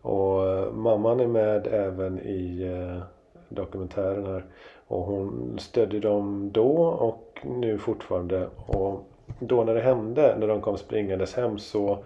Och 0.01 0.49
eh, 0.49 0.71
mamman 0.71 1.19
är 1.19 1.27
med 1.27 1.67
även 1.67 2.19
i 2.19 2.63
eh, 2.63 3.03
dokumentären 3.49 4.25
här. 4.25 4.45
Och 4.87 5.01
hon 5.01 5.57
stödde 5.59 5.99
dem 5.99 6.49
då 6.53 6.77
och 6.83 7.39
nu 7.43 7.77
fortfarande. 7.77 8.47
Och 8.65 9.03
då 9.39 9.63
när 9.63 9.73
det 9.73 9.81
hände, 9.81 10.35
när 10.39 10.47
de 10.47 10.61
kom 10.61 10.77
springandes 10.77 11.33
hem 11.33 11.59
så 11.59 11.97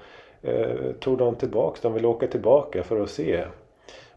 eh, 0.41 0.91
tog 0.99 1.17
de 1.17 1.35
tillbaks, 1.35 1.81
de 1.81 1.93
ville 1.93 2.07
åka 2.07 2.27
tillbaka 2.27 2.83
för 2.83 3.01
att 3.01 3.09
se. 3.09 3.43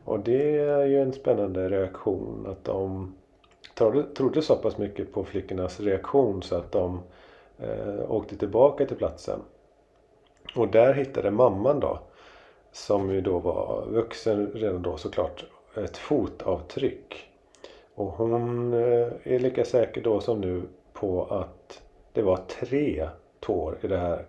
Och 0.04 0.20
det 0.20 0.56
är 0.58 0.84
ju 0.84 1.00
en 1.00 1.12
spännande 1.12 1.68
reaktion 1.68 2.46
att 2.50 2.64
de 2.64 3.14
trodde 4.14 4.42
så 4.42 4.56
pass 4.56 4.78
mycket 4.78 5.12
på 5.12 5.24
flickornas 5.24 5.80
reaktion 5.80 6.42
så 6.42 6.56
att 6.56 6.72
de 6.72 7.00
eh, 7.58 8.10
åkte 8.10 8.36
tillbaka 8.36 8.86
till 8.86 8.96
platsen. 8.96 9.40
Och 10.56 10.68
där 10.68 10.94
hittade 10.94 11.30
mamman 11.30 11.80
då, 11.80 11.98
som 12.72 13.10
ju 13.10 13.20
då 13.20 13.38
var 13.38 13.86
vuxen 13.86 14.50
redan 14.54 14.82
då 14.82 14.96
såklart, 14.96 15.44
ett 15.76 15.96
fotavtryck. 15.96 17.30
Och 17.94 18.12
hon 18.12 18.72
eh, 18.72 19.08
är 19.24 19.38
lika 19.38 19.64
säker 19.64 20.02
då 20.02 20.20
som 20.20 20.40
nu 20.40 20.62
på 20.92 21.24
att 21.24 21.82
det 22.12 22.22
var 22.22 22.36
tre 22.36 23.08
tår 23.40 23.78
i 23.80 23.86
det 23.88 23.98
här 23.98 24.26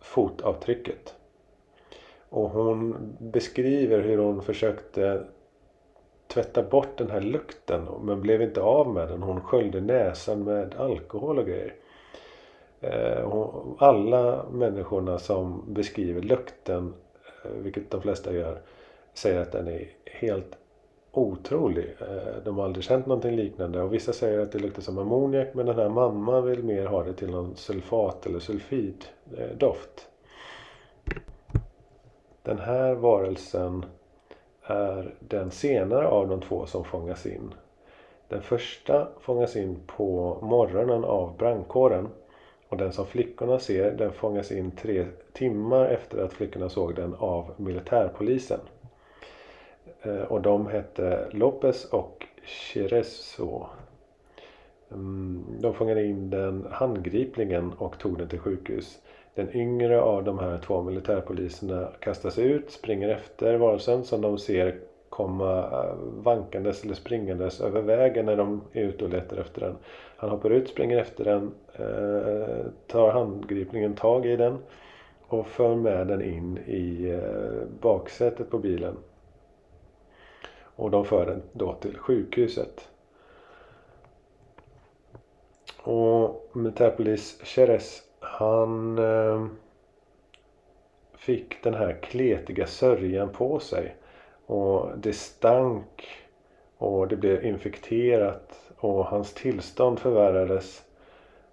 fotavtrycket. 0.00 1.14
Och 2.28 2.50
hon 2.50 2.96
beskriver 3.18 4.00
hur 4.00 4.18
hon 4.18 4.42
försökte 4.42 5.24
tvätta 6.26 6.62
bort 6.62 6.98
den 6.98 7.10
här 7.10 7.20
lukten 7.20 7.88
men 8.02 8.20
blev 8.20 8.42
inte 8.42 8.60
av 8.60 8.94
med 8.94 9.08
den. 9.08 9.22
Hon 9.22 9.40
sköljde 9.40 9.80
näsan 9.80 10.44
med 10.44 10.74
alkohol 10.74 11.38
och 11.38 11.46
grejer. 11.46 11.74
Eh, 12.80 13.32
alla 13.78 14.44
människorna 14.50 15.18
som 15.18 15.64
beskriver 15.66 16.22
lukten, 16.22 16.94
eh, 17.44 17.50
vilket 17.50 17.90
de 17.90 18.02
flesta 18.02 18.32
gör, 18.32 18.58
säger 19.14 19.40
att 19.40 19.52
den 19.52 19.68
är 19.68 19.88
helt 20.04 20.58
otrolig. 21.12 21.96
Eh, 22.00 22.42
de 22.44 22.58
har 22.58 22.64
aldrig 22.64 22.84
känt 22.84 23.06
någonting 23.06 23.36
liknande 23.36 23.82
och 23.82 23.94
vissa 23.94 24.12
säger 24.12 24.38
att 24.38 24.52
det 24.52 24.58
luktar 24.58 24.82
som 24.82 24.98
ammoniak 24.98 25.48
men 25.54 25.66
den 25.66 25.76
här 25.76 25.88
mamman 25.88 26.46
vill 26.46 26.64
mer 26.64 26.86
ha 26.86 27.04
det 27.04 27.12
till 27.12 27.30
någon 27.30 27.56
sulfat 27.56 28.26
eller 28.26 28.38
sulfiddoft. 28.38 30.08
Eh, 31.06 31.20
den 32.42 32.58
här 32.58 32.94
varelsen 32.94 33.84
är 34.62 35.14
den 35.20 35.50
senare 35.50 36.06
av 36.06 36.28
de 36.28 36.40
två 36.40 36.66
som 36.66 36.84
fångas 36.84 37.26
in. 37.26 37.54
Den 38.28 38.42
första 38.42 39.08
fångas 39.20 39.56
in 39.56 39.80
på 39.86 40.38
morgonen 40.42 41.04
av 41.04 41.36
brandkåren 41.36 42.08
och 42.70 42.76
den 42.76 42.92
som 42.92 43.06
flickorna 43.06 43.58
ser 43.58 43.90
den 43.90 44.12
fångas 44.12 44.52
in 44.52 44.70
tre 44.70 45.06
timmar 45.32 45.86
efter 45.86 46.22
att 46.24 46.32
flickorna 46.32 46.68
såg 46.68 46.94
den 46.94 47.14
av 47.14 47.52
militärpolisen. 47.56 48.60
Eh, 50.02 50.22
och 50.22 50.40
de 50.40 50.66
hette 50.66 51.28
Lopez 51.30 51.84
och 51.84 52.26
Cherezo. 52.44 53.66
Mm, 54.90 55.44
de 55.60 55.74
fångade 55.74 56.04
in 56.04 56.30
den 56.30 56.66
handgripligen 56.70 57.72
och 57.72 57.98
tog 57.98 58.18
den 58.18 58.28
till 58.28 58.38
sjukhus. 58.38 58.98
Den 59.34 59.56
yngre 59.56 60.00
av 60.00 60.24
de 60.24 60.38
här 60.38 60.58
två 60.58 60.82
militärpoliserna 60.82 61.88
kastar 62.00 62.30
sig 62.30 62.44
ut, 62.44 62.70
springer 62.70 63.08
efter 63.08 63.54
varelsen 63.54 64.04
som 64.04 64.20
de 64.20 64.38
ser 64.38 64.78
komma 65.08 65.58
eh, 65.58 65.94
vankandes 65.98 66.84
eller 66.84 66.94
springandes 66.94 67.60
över 67.60 67.82
vägen 67.82 68.26
när 68.26 68.36
de 68.36 68.60
är 68.72 68.82
ute 68.82 69.04
och 69.04 69.10
letar 69.10 69.36
efter 69.36 69.60
den. 69.60 69.76
Han 70.20 70.30
hoppar 70.30 70.50
ut, 70.50 70.68
springer 70.68 70.98
efter 70.98 71.24
den, 71.24 71.54
eh, 71.72 72.66
tar 72.86 73.10
handgripningen 73.12 73.94
tag 73.94 74.26
i 74.26 74.36
den 74.36 74.58
och 75.20 75.46
för 75.46 75.74
med 75.74 76.06
den 76.06 76.22
in 76.22 76.58
i 76.58 77.10
eh, 77.10 77.68
baksätet 77.80 78.50
på 78.50 78.58
bilen. 78.58 78.96
Och 80.62 80.90
de 80.90 81.04
för 81.04 81.26
den 81.26 81.42
då 81.52 81.74
till 81.74 81.98
sjukhuset. 81.98 82.88
Och 85.82 86.50
militärpolis 86.52 87.40
Cheres 87.42 88.02
han 88.20 88.98
eh, 88.98 89.46
fick 91.16 91.62
den 91.62 91.74
här 91.74 91.98
kletiga 92.02 92.66
sörjan 92.66 93.28
på 93.32 93.60
sig. 93.60 93.96
Och 94.46 94.98
det 94.98 95.12
stank 95.12 96.08
och 96.78 97.08
det 97.08 97.16
blev 97.16 97.44
infekterat 97.44 98.69
och 98.80 99.04
hans 99.06 99.34
tillstånd 99.34 99.98
förvärrades 99.98 100.82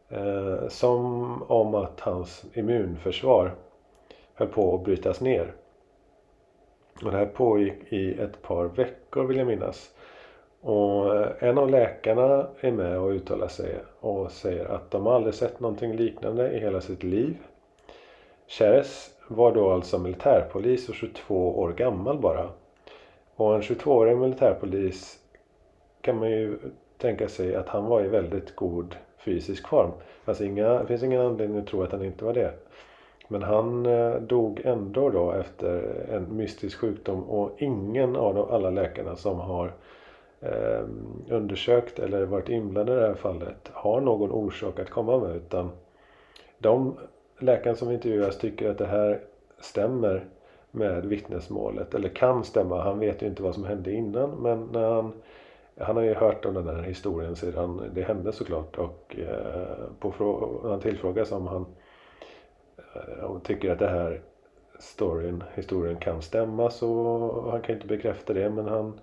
eh, 0.10 0.68
som 0.68 1.44
om 1.44 1.76
att 1.76 2.00
hans 2.00 2.46
immunförsvar 2.54 3.52
höll 4.34 4.48
på 4.48 4.76
att 4.76 4.84
brytas 4.84 5.22
ner. 5.22 5.54
Och 7.04 7.12
det 7.12 7.18
här 7.18 7.26
pågick 7.26 7.94
i 7.94 8.20
ett 8.20 8.42
par 8.42 8.66
veckor 8.66 9.24
vill 9.24 9.38
jag 9.38 9.48
minnas. 9.48 9.92
Och 10.62 11.16
eh, 11.16 11.32
en 11.40 11.58
av 11.58 11.70
läkarna 11.70 12.48
är 12.60 12.72
med 12.72 13.00
och 13.00 13.10
uttalar 13.10 13.48
sig 13.48 13.76
och 14.00 14.32
säger 14.32 14.66
att 14.66 14.92
de 14.92 15.08
aldrig 15.08 15.34
sett 15.34 15.60
någonting 15.60 15.96
liknande 15.96 16.52
i 16.52 16.60
hela 16.60 16.82
sitt 16.82 17.04
liv. 17.04 17.38
Cheres 18.48 19.10
var 19.28 19.52
då 19.52 19.72
alltså 19.72 20.00
militärpolis 20.00 20.90
och 20.90 20.96
22 20.96 21.60
år 21.60 21.74
gammal 21.74 22.20
bara. 22.20 22.50
Och 23.36 23.56
en 23.56 23.62
22-årig 23.62 24.18
militärpolis 24.18 25.20
kan 26.02 26.18
man 26.20 26.32
ju 26.32 26.58
tänka 26.98 27.28
sig 27.28 27.56
att 27.56 27.70
han 27.70 27.86
var 27.86 28.04
i 28.04 28.08
väldigt 28.08 28.56
god 28.56 28.96
fysisk 29.18 29.68
form. 29.68 29.92
Alltså 30.26 30.44
inga, 30.44 30.80
det 30.80 30.88
finns 30.88 31.04
ingen 31.04 31.22
anledning 31.22 31.60
att 31.60 31.68
tro 31.68 31.84
att 31.84 31.92
han 31.92 32.06
inte 32.06 32.26
var 32.26 32.34
det. 32.34 32.54
Men 33.28 33.44
han 33.44 33.86
eh, 33.86 34.16
dog 34.16 34.62
ändå 34.64 35.10
då 35.10 35.32
efter 35.32 36.06
en 36.12 36.38
mystisk 36.38 36.78
sjukdom 36.78 37.24
och 37.24 37.52
ingen 37.58 38.16
av 38.16 38.36
de, 38.36 38.50
alla 38.50 38.70
läkarna 38.70 39.16
som 39.16 39.40
har 39.40 39.74
eh, 40.42 40.82
undersökt 41.30 42.00
eller 42.00 42.26
varit 42.26 42.50
inblandade 42.50 42.98
i 42.98 43.02
det 43.02 43.08
här 43.08 43.16
fallet 43.16 43.72
har 43.74 44.02
någon 44.02 44.32
orsak 44.32 44.80
att 44.80 44.90
komma 44.90 45.20
med 45.20 45.36
utan 45.36 45.70
de 46.60 46.98
läkarna 47.40 47.76
som 47.76 47.92
intervjuas 47.92 48.38
tycker 48.38 48.70
att 48.70 48.78
det 48.78 48.86
här 48.86 49.20
stämmer 49.60 50.26
med 50.72 51.06
vittnesmålet 51.06 51.94
eller 51.94 52.10
kan 52.10 52.44
stämma. 52.44 52.84
Han 52.84 53.00
vet 53.00 53.22
ju 53.22 53.28
inte 53.28 53.44
vad 53.44 53.56
som 53.56 53.66
hände 53.66 53.92
innan 53.92 54.30
men 54.30 54.70
när 54.72 54.92
han 54.92 55.14
han 55.80 55.96
har 55.96 56.04
ju 56.04 56.14
hört 56.14 56.46
om 56.46 56.54
den 56.54 56.68
här 56.68 56.82
historien 56.84 57.36
sedan 57.36 57.92
det 57.94 58.02
hände 58.02 58.32
såklart 58.32 58.78
och 58.78 59.16
eh, 59.20 59.90
på 60.00 60.14
han 60.64 60.80
tillfrågas 60.80 61.32
eh, 61.32 61.38
om 61.38 61.48
han 61.48 61.66
tycker 63.42 63.72
att 63.72 63.80
det 63.80 63.88
här 63.88 64.22
storyn, 64.80 65.44
historien 65.56 65.98
kan 65.98 66.22
stämma 66.22 66.70
så 66.70 67.50
han 67.52 67.62
kan 67.62 67.76
inte 67.76 67.88
bekräfta 67.88 68.34
det 68.34 68.50
men 68.50 68.66
han 68.66 69.00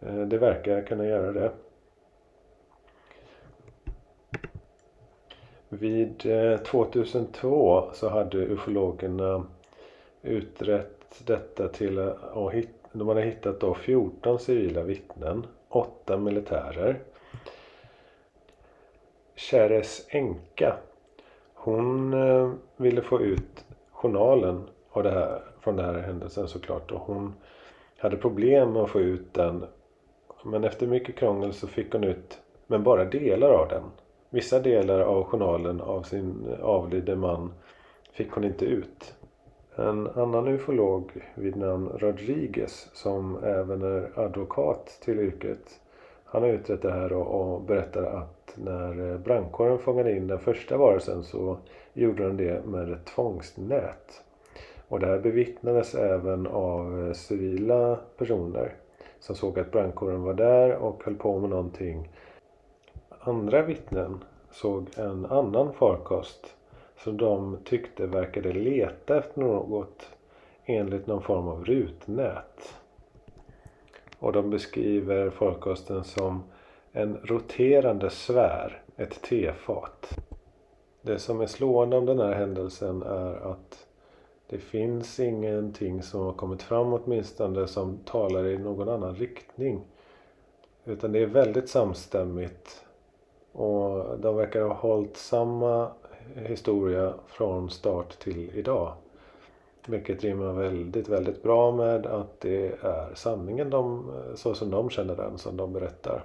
eh, 0.00 0.20
det 0.20 0.38
verkar 0.38 0.82
kunna 0.82 1.06
göra 1.06 1.32
det. 1.32 1.50
Vid 5.68 6.22
2002 6.66 7.84
så 7.92 8.08
hade 8.08 8.38
ufologerna 8.38 9.46
utrett 10.22 11.22
detta 11.26 11.68
till 11.68 11.98
att 11.98 12.54
de 12.92 13.08
hade 13.08 13.22
hittat 13.22 13.60
då 13.60 13.74
14 13.74 14.38
civila 14.38 14.82
vittnen 14.82 15.46
åtta 15.76 16.16
militärer. 16.16 17.00
Cheres 19.36 20.06
änka. 20.08 20.76
Hon 21.54 22.14
eh, 22.14 22.52
ville 22.76 23.02
få 23.02 23.20
ut 23.20 23.64
journalen 23.92 24.68
av 24.90 25.02
det 25.02 25.10
här, 25.10 25.40
från 25.60 25.76
den 25.76 25.84
här 25.84 26.02
händelsen 26.02 26.48
såklart. 26.48 26.90
Och 26.90 27.00
hon 27.00 27.34
hade 27.98 28.16
problem 28.16 28.72
med 28.72 28.82
att 28.82 28.90
få 28.90 29.00
ut 29.00 29.34
den. 29.34 29.64
Men 30.44 30.64
efter 30.64 30.86
mycket 30.86 31.16
krångel 31.16 31.52
så 31.52 31.66
fick 31.66 31.92
hon 31.92 32.04
ut, 32.04 32.38
men 32.66 32.82
bara 32.82 33.04
delar 33.04 33.50
av 33.50 33.68
den. 33.68 33.82
Vissa 34.30 34.60
delar 34.60 35.00
av 35.00 35.24
journalen 35.24 35.80
av 35.80 36.02
sin 36.02 36.56
avlidne 36.62 37.14
man 37.14 37.52
fick 38.12 38.30
hon 38.30 38.44
inte 38.44 38.64
ut. 38.64 39.14
En 39.78 40.06
annan 40.14 40.48
ufolog 40.48 41.12
vid 41.34 41.56
namn 41.56 41.88
Rodriguez 41.98 42.88
som 42.92 43.44
även 43.44 43.82
är 43.82 44.10
advokat 44.14 44.98
till 45.04 45.20
yrket. 45.20 45.80
Han 46.24 46.42
har 46.42 46.48
utrett 46.48 46.82
det 46.82 46.92
här 46.92 47.12
och, 47.12 47.62
berättar 47.62 48.02
att 48.02 48.54
när 48.54 49.10
eh, 49.10 49.18
brandkåren 49.18 49.78
fångade 49.78 50.16
in 50.16 50.26
den 50.26 50.38
första 50.38 50.76
varelsen 50.76 51.22
så 51.24 51.58
gjorde 51.92 52.26
de 52.26 52.36
det 52.36 52.66
med 52.66 52.92
ett 52.92 53.04
tvångsnät. 53.04 54.22
Och 54.88 55.00
det 55.00 55.06
här 55.06 55.18
bevittnades 55.18 55.94
även 55.94 56.46
av 56.46 57.06
eh, 57.06 57.12
civila 57.12 57.98
personer 58.18 58.74
som 59.20 59.36
såg 59.36 59.58
att 59.58 59.72
brandkåren 59.72 60.22
var 60.22 60.34
där 60.34 60.76
och 60.76 61.04
höll 61.04 61.16
på 61.16 61.38
med 61.38 61.50
någonting. 61.50 62.08
Andra 63.20 63.62
vittnen 63.62 64.24
såg 64.50 64.86
en 64.96 65.26
annan 65.26 65.72
farkost 65.72 66.55
som 66.98 67.16
de 67.16 67.58
tyckte 67.64 68.06
verkade 68.06 68.52
leta 68.52 69.18
efter 69.18 69.40
något 69.40 70.08
enligt 70.64 71.06
någon 71.06 71.22
form 71.22 71.48
av 71.48 71.64
rutnät. 71.64 72.74
Och 74.18 74.32
de 74.32 74.50
beskriver 74.50 75.30
farkosten 75.30 76.04
som 76.04 76.42
en 76.92 77.16
roterande 77.16 78.10
sfär, 78.10 78.82
ett 78.96 79.22
tefat. 79.22 80.18
Det 81.02 81.18
som 81.18 81.40
är 81.40 81.46
slående 81.46 81.96
om 81.96 82.06
den 82.06 82.18
här 82.18 82.34
händelsen 82.34 83.02
är 83.02 83.52
att 83.52 83.86
det 84.48 84.58
finns 84.58 85.20
ingenting 85.20 86.02
som 86.02 86.20
har 86.20 86.32
kommit 86.32 86.62
fram 86.62 86.92
åtminstone 86.92 87.66
som 87.66 87.98
talar 87.98 88.46
i 88.46 88.58
någon 88.58 88.88
annan 88.88 89.14
riktning. 89.14 89.84
Utan 90.84 91.12
det 91.12 91.18
är 91.18 91.26
väldigt 91.26 91.68
samstämmigt. 91.68 92.84
Och 93.52 94.18
de 94.18 94.36
verkar 94.36 94.62
ha 94.62 94.74
hållit 94.74 95.16
samma 95.16 95.90
historia 96.34 97.14
från 97.26 97.70
start 97.70 98.18
till 98.18 98.50
idag. 98.54 98.92
Vilket 99.86 100.24
rimmar 100.24 100.52
väldigt, 100.52 101.08
väldigt 101.08 101.42
bra 101.42 101.72
med 101.72 102.06
att 102.06 102.40
det 102.40 102.66
är 102.66 103.14
sanningen 103.14 103.70
de, 103.70 104.12
så 104.34 104.54
som 104.54 104.70
de 104.70 104.90
känner 104.90 105.16
den, 105.16 105.38
som 105.38 105.56
de 105.56 105.72
berättar. 105.72 106.24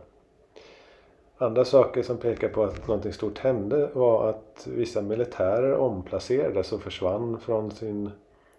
Andra 1.37 1.65
saker 1.65 2.03
som 2.03 2.17
pekar 2.17 2.49
på 2.49 2.63
att 2.63 2.87
någonting 2.87 3.13
stort 3.13 3.37
hände 3.39 3.89
var 3.93 4.29
att 4.29 4.67
vissa 4.67 5.01
militärer 5.01 5.73
omplacerades 5.73 6.71
och 6.73 6.81
försvann 6.81 7.39
från 7.39 7.71
sin 7.71 8.11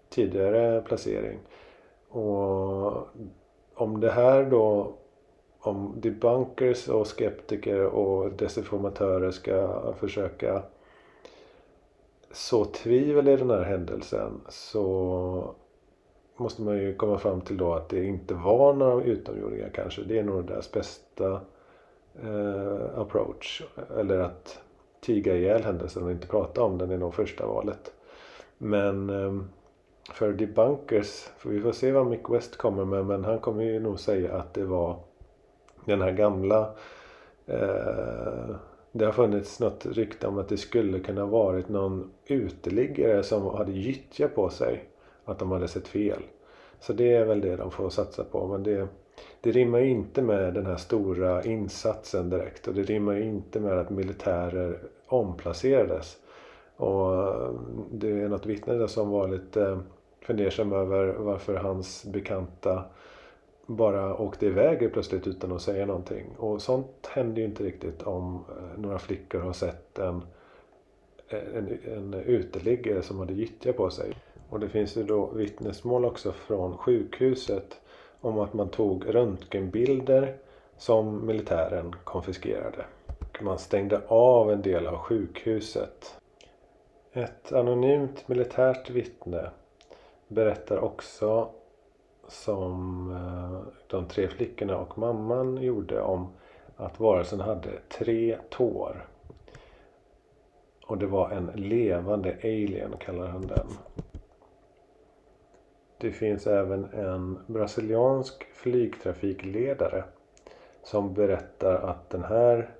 tidigare 0.08 0.80
placering. 0.80 1.38
Och 2.08 2.92
om 3.74 4.00
det 4.00 4.10
här 4.10 4.44
då 4.44 4.92
om 5.60 5.94
debunkers 5.96 6.88
och 6.88 7.06
skeptiker 7.06 7.84
och 7.84 8.32
desinformatörer 8.32 9.30
ska 9.30 9.82
försöka 10.00 10.62
så 12.32 12.64
tvivel 12.64 13.28
i 13.28 13.36
den 13.36 13.50
här 13.50 13.62
händelsen 13.62 14.40
så 14.48 15.54
måste 16.36 16.62
man 16.62 16.78
ju 16.78 16.94
komma 16.94 17.18
fram 17.18 17.40
till 17.40 17.56
då 17.56 17.74
att 17.74 17.88
det 17.88 18.04
inte 18.04 18.34
var 18.34 18.72
några 18.72 19.04
utomjordingar 19.04 19.70
kanske. 19.74 20.02
Det 20.02 20.18
är 20.18 20.22
nog 20.22 20.46
deras 20.46 20.72
bästa 20.72 21.40
eh, 22.22 22.98
approach. 22.98 23.62
Eller 23.98 24.18
att 24.18 24.60
tiga 25.00 25.36
ihjäl 25.36 25.62
händelsen 25.62 26.02
och 26.04 26.10
inte 26.10 26.26
prata 26.26 26.62
om 26.62 26.78
den 26.78 26.90
är 26.90 26.98
nog 26.98 27.14
första 27.14 27.46
valet. 27.46 27.92
Men 28.58 29.10
eh, 29.10 29.44
för 30.12 30.32
debunkers, 30.32 31.28
för 31.38 31.50
vi 31.50 31.60
får 31.60 31.72
se 31.72 31.92
vad 31.92 32.06
Mick 32.06 32.30
West 32.30 32.56
kommer 32.56 32.84
med 32.84 33.06
men 33.06 33.24
han 33.24 33.38
kommer 33.38 33.64
ju 33.64 33.80
nog 33.80 34.00
säga 34.00 34.36
att 34.36 34.54
det 34.54 34.64
var 34.64 34.98
den 35.84 36.02
här 36.02 36.12
gamla 36.12 36.74
eh, 37.46 38.54
det 38.92 39.04
har 39.04 39.12
funnits 39.12 39.60
något 39.60 39.86
rykte 39.86 40.26
om 40.26 40.38
att 40.38 40.48
det 40.48 40.56
skulle 40.56 41.00
kunna 41.00 41.26
varit 41.26 41.68
någon 41.68 42.10
uteliggare 42.26 43.22
som 43.22 43.46
hade 43.46 43.72
gyttja 43.72 44.28
på 44.28 44.50
sig. 44.50 44.84
Att 45.24 45.38
de 45.38 45.50
hade 45.50 45.68
sett 45.68 45.88
fel. 45.88 46.22
Så 46.80 46.92
det 46.92 47.12
är 47.12 47.24
väl 47.24 47.40
det 47.40 47.56
de 47.56 47.70
får 47.70 47.90
satsa 47.90 48.24
på. 48.24 48.46
Men 48.46 48.62
det, 48.62 48.88
det 49.40 49.50
rimmar 49.50 49.78
ju 49.78 49.88
inte 49.88 50.22
med 50.22 50.54
den 50.54 50.66
här 50.66 50.76
stora 50.76 51.44
insatsen 51.44 52.30
direkt. 52.30 52.68
Och 52.68 52.74
det 52.74 52.82
rimmar 52.82 53.14
ju 53.14 53.24
inte 53.24 53.60
med 53.60 53.78
att 53.78 53.90
militärer 53.90 54.78
omplacerades. 55.06 56.16
Och 56.76 57.14
eh, 57.14 57.50
det 57.90 58.10
är 58.10 58.28
något 58.28 58.46
vittne 58.46 58.88
som 58.88 59.10
var 59.10 59.28
lite 59.28 59.62
eh, 59.62 59.78
fundersam 60.20 60.72
över 60.72 61.12
varför 61.12 61.54
hans 61.54 62.04
bekanta 62.04 62.84
bara 63.66 64.16
åkte 64.16 64.46
iväg 64.46 64.92
plötsligt 64.92 65.26
utan 65.26 65.52
att 65.52 65.62
säga 65.62 65.86
någonting. 65.86 66.26
Och 66.38 66.62
sånt 66.62 67.06
händer 67.10 67.38
ju 67.38 67.44
inte 67.44 67.64
riktigt 67.64 68.02
om 68.02 68.44
eh, 68.48 68.80
några 68.80 68.98
flickor 68.98 69.40
har 69.40 69.52
sett 69.52 69.98
en, 69.98 70.22
eh, 71.28 71.56
en, 71.56 71.78
en 71.84 72.14
uteliggare 72.14 73.02
som 73.02 73.18
hade 73.18 73.32
gyttja 73.32 73.72
på 73.72 73.90
sig. 73.90 74.14
Och 74.50 74.60
det 74.60 74.68
finns 74.68 74.96
ju 74.96 75.02
då 75.02 75.26
vittnesmål 75.26 76.04
också 76.04 76.32
från 76.32 76.76
sjukhuset 76.78 77.80
om 78.20 78.38
att 78.38 78.52
man 78.52 78.68
tog 78.68 79.14
röntgenbilder 79.14 80.36
som 80.76 81.26
militären 81.26 81.94
konfiskerade. 82.04 82.84
Man 83.40 83.58
stängde 83.58 84.00
av 84.08 84.50
en 84.52 84.62
del 84.62 84.86
av 84.86 84.98
sjukhuset. 84.98 86.14
Ett 87.12 87.52
anonymt 87.52 88.28
militärt 88.28 88.90
vittne 88.90 89.50
berättar 90.28 90.78
också 90.78 91.50
som 92.32 93.10
eh, 93.10 93.72
de 93.86 94.08
tre 94.08 94.28
flickorna 94.28 94.76
och 94.76 94.98
mamman 94.98 95.62
gjorde 95.62 96.00
om 96.00 96.32
att 96.76 97.00
varelsen 97.00 97.40
hade 97.40 97.70
tre 97.88 98.38
tår. 98.50 99.06
Och 100.86 100.98
det 100.98 101.06
var 101.06 101.30
en 101.30 101.46
levande 101.46 102.36
alien 102.42 102.94
kallar 102.98 103.26
han 103.26 103.46
den. 103.46 103.66
Det 105.98 106.12
finns 106.12 106.46
även 106.46 106.84
en 106.84 107.38
brasiliansk 107.46 108.44
flygtrafikledare 108.54 110.04
som 110.82 111.14
berättar 111.14 111.74
att 111.74 112.10
den 112.10 112.24
här 112.24 112.74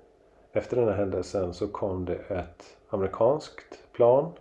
efter 0.51 0.77
den 0.77 0.87
här 0.87 0.95
händelsen 0.95 1.53
så 1.53 1.67
kom 1.67 2.05
det 2.05 2.15
ett 2.15 2.77
amerikanskt 2.89 3.93
plan. 3.93 4.31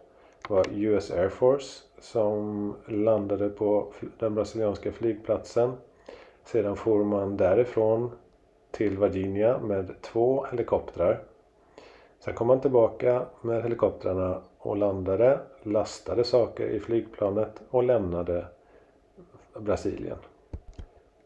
Det 0.52 0.56
var 0.56 0.66
US 0.70 1.10
Air 1.10 1.28
Force 1.28 1.82
som 1.98 2.74
landade 2.86 3.48
på 3.48 3.92
den 4.18 4.34
brasilianska 4.34 4.92
flygplatsen. 4.92 5.72
Sedan 6.44 6.76
for 6.76 7.04
man 7.04 7.36
därifrån 7.36 8.10
till 8.70 8.98
Virginia 8.98 9.58
med 9.58 9.94
två 10.00 10.46
helikoptrar. 10.50 11.20
Sen 12.18 12.34
kom 12.34 12.46
man 12.46 12.60
tillbaka 12.60 13.26
med 13.40 13.62
helikoptrarna 13.62 14.42
och 14.58 14.76
landade, 14.76 15.40
lastade 15.62 16.24
saker 16.24 16.66
i 16.66 16.80
flygplanet 16.80 17.62
och 17.70 17.82
lämnade 17.82 18.46
Brasilien. 19.58 20.18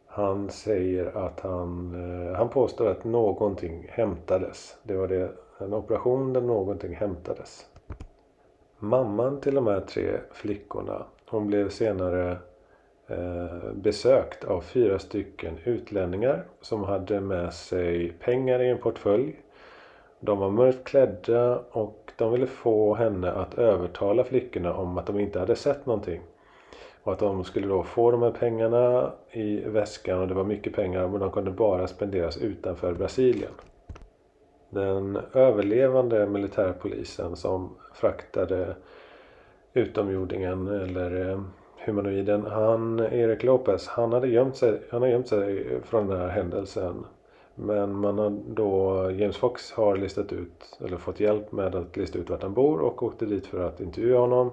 Han 0.06 0.50
säger 0.50 1.16
att 1.16 1.40
han, 1.40 1.94
eh, 2.28 2.36
han 2.36 2.48
påstår 2.48 2.88
att 2.88 3.04
någonting 3.04 3.86
hämtades. 3.90 4.76
Det 4.82 4.96
var 4.96 5.08
det, 5.08 5.30
en 5.58 5.74
operation 5.74 6.32
där 6.32 6.40
någonting 6.40 6.94
hämtades. 6.94 7.66
Mamman 8.78 9.40
till 9.40 9.54
de 9.54 9.66
här 9.66 9.80
tre 9.80 10.10
flickorna, 10.32 11.04
hon 11.26 11.46
blev 11.46 11.68
senare 11.68 12.36
eh, 13.06 13.72
besökt 13.74 14.44
av 14.44 14.60
fyra 14.60 14.98
stycken 14.98 15.58
utlänningar 15.64 16.44
som 16.60 16.84
hade 16.84 17.20
med 17.20 17.54
sig 17.54 18.12
pengar 18.12 18.62
i 18.62 18.68
en 18.70 18.78
portfölj. 18.78 19.40
De 20.20 20.38
var 20.38 20.50
mörkt 20.50 20.84
klädda 20.84 21.58
och 21.70 22.12
de 22.16 22.32
ville 22.32 22.46
få 22.46 22.94
henne 22.94 23.32
att 23.32 23.58
övertala 23.58 24.24
flickorna 24.24 24.74
om 24.74 24.98
att 24.98 25.06
de 25.06 25.20
inte 25.20 25.38
hade 25.38 25.56
sett 25.56 25.86
någonting. 25.86 26.20
Och 27.02 27.12
att 27.12 27.18
de 27.18 27.44
skulle 27.44 27.66
då 27.66 27.82
få 27.82 28.10
de 28.10 28.22
här 28.22 28.30
pengarna 28.30 29.12
i 29.30 29.60
väskan 29.60 30.20
och 30.20 30.28
det 30.28 30.34
var 30.34 30.44
mycket 30.44 30.74
pengar 30.74 31.08
men 31.08 31.20
de 31.20 31.30
kunde 31.30 31.50
bara 31.50 31.86
spenderas 31.86 32.36
utanför 32.36 32.94
Brasilien. 32.94 33.52
Den 34.70 35.18
överlevande 35.32 36.26
militärpolisen 36.26 37.36
som 37.36 37.70
fraktade 37.94 38.76
utomjordingen 39.72 40.68
eller 40.68 41.30
eh, 41.30 41.40
humanoiden, 41.84 42.46
han, 42.46 43.00
Erik 43.00 43.42
Lopez, 43.42 43.88
han 43.88 44.12
hade 44.12 44.28
gömt 44.28 44.56
sig, 44.56 44.82
han 44.90 45.02
har 45.02 45.08
gömt 45.08 45.28
sig 45.28 45.80
från 45.84 46.06
den 46.06 46.20
här 46.20 46.28
händelsen. 46.28 47.04
Men 47.54 47.92
man 47.92 48.18
har 48.18 48.30
då, 48.48 49.10
James 49.10 49.36
Fox 49.36 49.72
har 49.72 49.96
listat 49.96 50.32
ut, 50.32 50.78
eller 50.84 50.96
fått 50.96 51.20
hjälp 51.20 51.52
med 51.52 51.74
att 51.74 51.96
lista 51.96 52.18
ut 52.18 52.30
vart 52.30 52.42
han 52.42 52.54
bor 52.54 52.80
och 52.80 53.02
åkte 53.02 53.26
dit 53.26 53.46
för 53.46 53.60
att 53.68 53.80
intervjua 53.80 54.18
honom. 54.18 54.50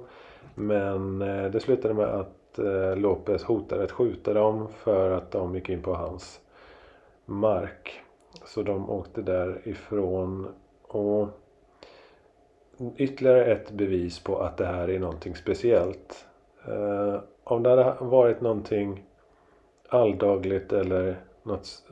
Men 0.55 1.21
eh, 1.21 1.51
det 1.51 1.59
slutade 1.59 1.93
med 1.93 2.05
att 2.05 2.59
eh, 2.59 2.95
Lopez 2.95 3.43
hotade 3.43 3.83
att 3.83 3.91
skjuta 3.91 4.33
dem 4.33 4.67
för 4.77 5.11
att 5.11 5.31
de 5.31 5.55
gick 5.55 5.69
in 5.69 5.81
på 5.81 5.93
hans 5.93 6.39
mark. 7.25 8.01
Så 8.45 8.63
de 8.63 8.89
åkte 8.89 9.21
därifrån. 9.21 10.47
Och 10.87 11.27
ytterligare 12.97 13.45
ett 13.45 13.71
bevis 13.71 14.19
på 14.19 14.39
att 14.39 14.57
det 14.57 14.65
här 14.65 14.89
är 14.89 14.99
någonting 14.99 15.35
speciellt. 15.35 16.25
Eh, 16.67 17.19
om 17.43 17.63
det 17.63 17.69
hade 17.69 18.05
varit 18.05 18.41
någonting 18.41 19.03
alldagligt 19.89 20.73
eller 20.73 21.21
något, 21.43 21.83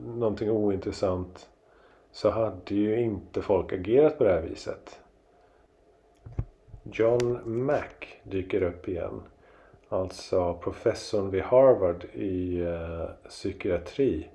någonting 0.00 0.50
ointressant 0.50 1.48
så 2.12 2.30
hade 2.30 2.74
ju 2.74 3.00
inte 3.00 3.42
folk 3.42 3.72
agerat 3.72 4.18
på 4.18 4.24
det 4.24 4.32
här 4.32 4.42
viset. 4.42 5.00
John 6.82 7.40
Mack 7.44 8.20
dyker 8.22 8.62
upp 8.62 8.88
igen. 8.88 9.22
Alltså 9.88 10.54
professorn 10.54 11.30
vid 11.30 11.42
Harvard 11.42 12.04
i 12.04 12.60
eh, 12.60 13.28
psykiatri. 13.28 14.28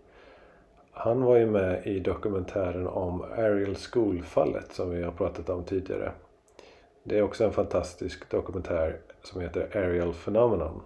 Han 0.91 1.23
var 1.23 1.37
ju 1.37 1.45
med 1.45 1.87
i 1.87 1.99
dokumentären 1.99 2.87
om 2.87 3.21
Ariel 3.21 3.75
School-fallet 3.75 4.71
som 4.71 4.89
vi 4.89 5.03
har 5.03 5.11
pratat 5.11 5.49
om 5.49 5.63
tidigare. 5.63 6.11
Det 7.03 7.17
är 7.17 7.21
också 7.21 7.43
en 7.43 7.51
fantastisk 7.51 8.29
dokumentär 8.29 8.97
som 9.23 9.41
heter 9.41 9.77
Ariel 9.77 10.13
Phenomenon. 10.13 10.81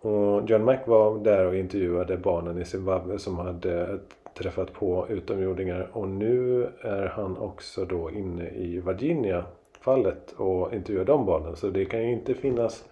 Och 0.00 0.50
John 0.50 0.64
Mack 0.64 0.86
var 0.86 1.18
där 1.18 1.46
och 1.46 1.56
intervjuade 1.56 2.16
barnen 2.16 2.58
i 2.58 2.64
Zimbabwe 2.64 3.18
som 3.18 3.38
hade 3.38 3.98
träffat 4.34 4.72
på 4.72 5.06
utomjordingar 5.08 5.90
och 5.92 6.08
nu 6.08 6.68
är 6.80 7.06
han 7.06 7.38
också 7.38 7.84
då 7.84 8.10
inne 8.10 8.48
i 8.48 8.80
Virginia-fallet 8.80 10.34
och 10.36 10.74
intervjuar 10.74 11.04
de 11.04 11.26
barnen. 11.26 11.56
Så 11.56 11.70
det 11.70 11.84
kan 11.84 12.02
ju 12.02 12.12
inte 12.12 12.34
finnas 12.34 12.84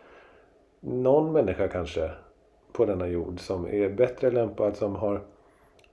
någon 0.80 1.32
människa 1.32 1.68
kanske 1.68 2.10
på 2.72 2.84
denna 2.84 3.06
jord 3.06 3.40
som 3.40 3.66
är 3.66 3.88
bättre 3.88 4.30
lämpad, 4.30 4.76
som 4.76 4.96
har 4.96 5.20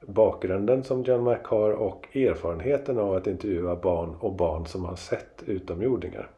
bakgrunden 0.08 0.84
som 0.84 1.04
John 1.04 1.24
Mack 1.24 1.46
har 1.46 1.72
och 1.72 2.16
erfarenheten 2.16 3.00
av 3.00 3.14
att 3.16 3.28
intervjua 3.28 3.76
barn 3.76 4.16
och 4.20 4.34
barn 4.34 4.66
som 4.66 4.86
har 4.86 4.96
sett 4.96 5.44
utomjordingar. 5.46 6.30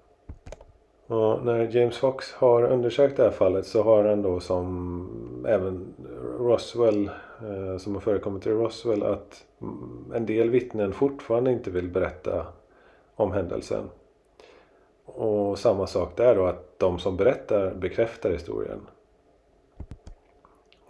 Och 1.08 1.45
när 1.45 1.75
James 1.75 1.97
Fox 1.97 2.34
har 2.34 2.63
undersökt 2.63 3.17
det 3.17 3.23
här 3.23 3.32
fallet 3.32 3.65
så 3.65 3.84
har 3.84 4.04
han 4.04 4.21
då 4.21 4.39
som 4.39 5.45
även 5.47 5.93
Roswell 6.39 7.10
eh, 7.41 7.78
som 7.78 7.93
har 7.93 8.01
förekommit 8.01 8.47
i 8.47 8.49
Roswell 8.49 9.04
att 9.04 9.45
en 10.13 10.25
del 10.25 10.49
vittnen 10.49 10.93
fortfarande 10.93 11.51
inte 11.51 11.71
vill 11.71 11.89
berätta 11.89 12.45
om 13.15 13.32
händelsen. 13.32 13.89
Och 15.06 15.60
samma 15.60 15.88
sak 15.88 16.17
där 16.17 16.36
då 16.36 16.45
att 16.45 16.80
de 16.80 16.99
som 16.99 17.17
berättar 17.17 17.73
bekräftar 17.73 18.32
historien. 18.32 18.80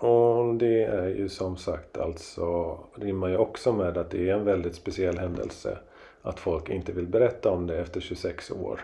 Och 0.06 0.56
det 0.56 0.84
är 0.84 1.08
ju 1.08 1.30
som 1.30 1.58
sagt 1.58 1.98
alltså 1.98 2.78
rimmar 2.96 3.28
ju 3.28 3.38
också 3.38 3.74
med 3.74 3.98
att 3.98 4.10
det 4.10 4.30
är 4.30 4.34
en 4.34 4.46
väldigt 4.46 4.76
speciell 4.76 5.18
händelse 5.18 5.78
att 6.22 6.40
folk 6.40 6.70
inte 6.70 6.92
vill 6.92 7.08
berätta 7.08 7.52
om 7.52 7.68
det 7.68 7.80
efter 7.80 8.02
26 8.02 8.52
år. 8.52 8.82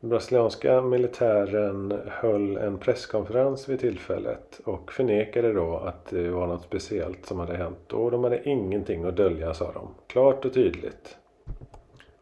Den 0.00 0.10
Brasilianska 0.10 0.82
militären 0.82 2.00
höll 2.06 2.56
en 2.56 2.78
presskonferens 2.78 3.68
vid 3.68 3.80
tillfället 3.80 4.60
och 4.64 4.92
förnekade 4.92 5.52
då 5.52 5.76
att 5.76 6.06
det 6.06 6.30
var 6.30 6.46
något 6.46 6.62
speciellt 6.62 7.26
som 7.26 7.38
hade 7.38 7.56
hänt 7.56 7.92
och 7.92 8.10
de 8.10 8.24
hade 8.24 8.48
ingenting 8.48 9.04
att 9.04 9.16
dölja 9.16 9.54
sa 9.54 9.72
de. 9.72 9.88
Klart 10.06 10.44
och 10.44 10.54
tydligt. 10.54 11.16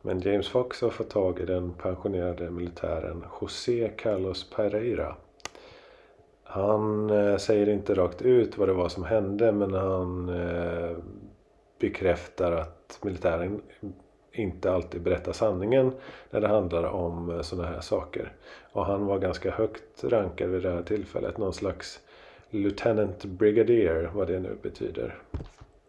Men 0.03 0.21
James 0.21 0.49
Fox 0.49 0.83
har 0.83 0.90
fått 0.90 1.11
tag 1.11 1.40
i 1.40 1.47
den 1.47 1.73
pensionerade 1.73 2.51
militären 2.51 3.25
José 3.40 3.90
Carlos 3.97 4.51
Pereira. 4.51 5.16
Han 6.48 7.11
eh, 7.11 7.37
säger 7.37 7.68
inte 7.68 7.94
rakt 7.94 8.22
ut 8.22 8.59
vad 8.59 8.68
det 8.68 8.72
var 8.72 8.88
som 8.88 9.04
hände 9.04 9.52
men 9.52 9.74
han 9.74 10.28
eh, 10.28 10.96
bekräftar 11.78 12.52
att 12.52 12.98
militären 13.02 13.62
inte 14.32 14.72
alltid 14.72 15.02
berättar 15.02 15.32
sanningen 15.32 15.92
när 16.30 16.40
det 16.40 16.48
handlar 16.48 16.85
om 16.85 17.30
eh, 17.30 17.40
sådana 17.40 17.68
här 17.68 17.80
saker. 17.80 18.32
Och 18.72 18.87
han 18.87 19.06
var 19.06 19.18
ganska 19.18 19.50
högt 19.50 20.04
rankad 20.04 20.48
vid 20.48 20.62
det 20.62 20.70
här 20.70 20.82
tillfället. 20.82 21.38
Någon 21.38 21.52
slags 21.52 22.00
Lieutenant 22.50 23.24
Brigadier, 23.24 24.11
vad 24.14 24.26
det 24.28 24.40
nu 24.40 24.56
betyder. 24.62 25.18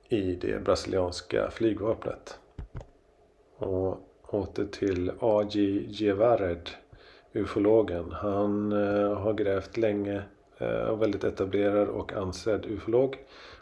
I 0.10 0.36
det 0.36 0.64
brasilianska 0.64 1.52
flygvapnet. 1.52 2.40
Och 3.58 3.98
åter 4.22 4.66
till 4.66 5.12
A.J. 5.20 5.86
Gevared, 5.88 6.70
ufologen. 7.34 8.12
Han 8.12 8.72
har 9.18 9.34
grävt 9.34 9.78
länge 9.78 10.22
Eh, 10.58 10.96
väldigt 10.96 11.24
etablerad 11.24 11.88
och 11.88 12.14
ansedd 12.14 12.66
ufolog. 12.66 13.18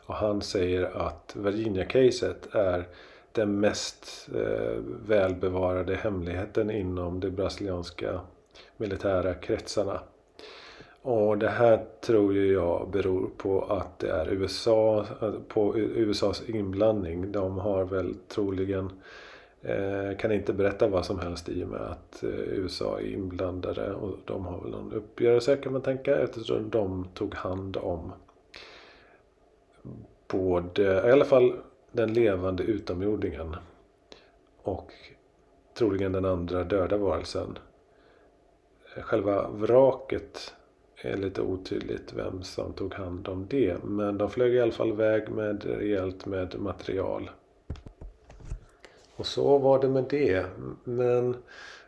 Och 0.06 0.16
han 0.16 0.42
säger 0.42 0.98
att 0.98 1.36
Virginia-caset 1.36 2.56
är 2.56 2.88
den 3.32 3.60
mest 3.60 4.30
eh, 4.36 4.78
välbevarade 5.08 5.96
hemligheten 5.96 6.72
inom 6.72 7.20
de 7.20 7.30
brasilianska 7.30 8.20
militära 8.78 9.34
kretsarna. 9.34 10.00
Och 11.02 11.38
det 11.38 11.50
här 11.50 11.86
tror 12.02 12.34
ju 12.34 12.54
jag 12.54 12.90
beror 12.90 13.30
på 13.38 13.62
att 13.62 14.00
det 14.00 14.10
är 14.10 14.34
USA, 14.34 15.06
eh, 15.22 15.32
på 15.48 15.78
USAs 15.78 16.50
inblandning. 16.50 17.32
De 17.32 17.58
har 17.58 17.86
väl 17.86 18.16
troligen 18.28 18.86
eh, 18.86 18.92
Eh, 19.68 20.18
kan 20.18 20.32
inte 20.32 20.54
berätta 20.54 20.88
vad 20.88 21.06
som 21.06 21.20
helst 21.20 21.50
i 21.50 21.64
och 21.64 21.68
med 21.68 21.82
att 21.82 22.24
eh, 22.24 22.30
USA 22.30 23.00
är 23.00 23.06
inblandade 23.06 23.94
och 23.94 24.18
de 24.26 24.46
har 24.46 24.62
väl 24.62 24.72
någon 24.72 24.94
uppgörelse 24.94 25.58
kan 25.58 25.74
man 25.74 25.82
tänka 25.82 26.18
eftersom 26.18 26.70
de 26.70 27.08
tog 27.14 27.36
hand 27.36 27.78
om 27.78 28.12
både, 30.28 31.08
i 31.08 31.12
alla 31.12 31.26
fall 31.26 31.54
den 31.92 32.14
levande 32.14 32.64
utomjordingen 32.64 33.56
och 34.62 34.92
troligen 35.74 36.12
den 36.12 36.26
andra 36.26 36.64
döda 36.64 36.98
varelsen. 36.98 37.58
Själva 39.02 39.50
vraket 39.50 40.54
är 40.96 41.18
lite 41.18 41.42
otydligt 41.42 42.14
vem 42.14 42.44
som 42.44 42.74
tog 42.74 42.94
hand 42.94 43.28
om 43.28 43.48
det. 43.50 43.84
Men 43.84 44.18
de 44.18 44.30
flög 44.30 44.54
i 44.54 44.62
alla 44.62 44.72
fall 44.72 44.90
iväg 44.90 45.30
med 45.30 45.66
rejält 45.66 46.26
med 46.26 46.60
material. 46.60 47.30
Och 49.16 49.26
så 49.26 49.58
var 49.58 49.82
det 49.82 49.90
med 49.90 50.06
det. 50.10 50.46
Men 50.84 51.36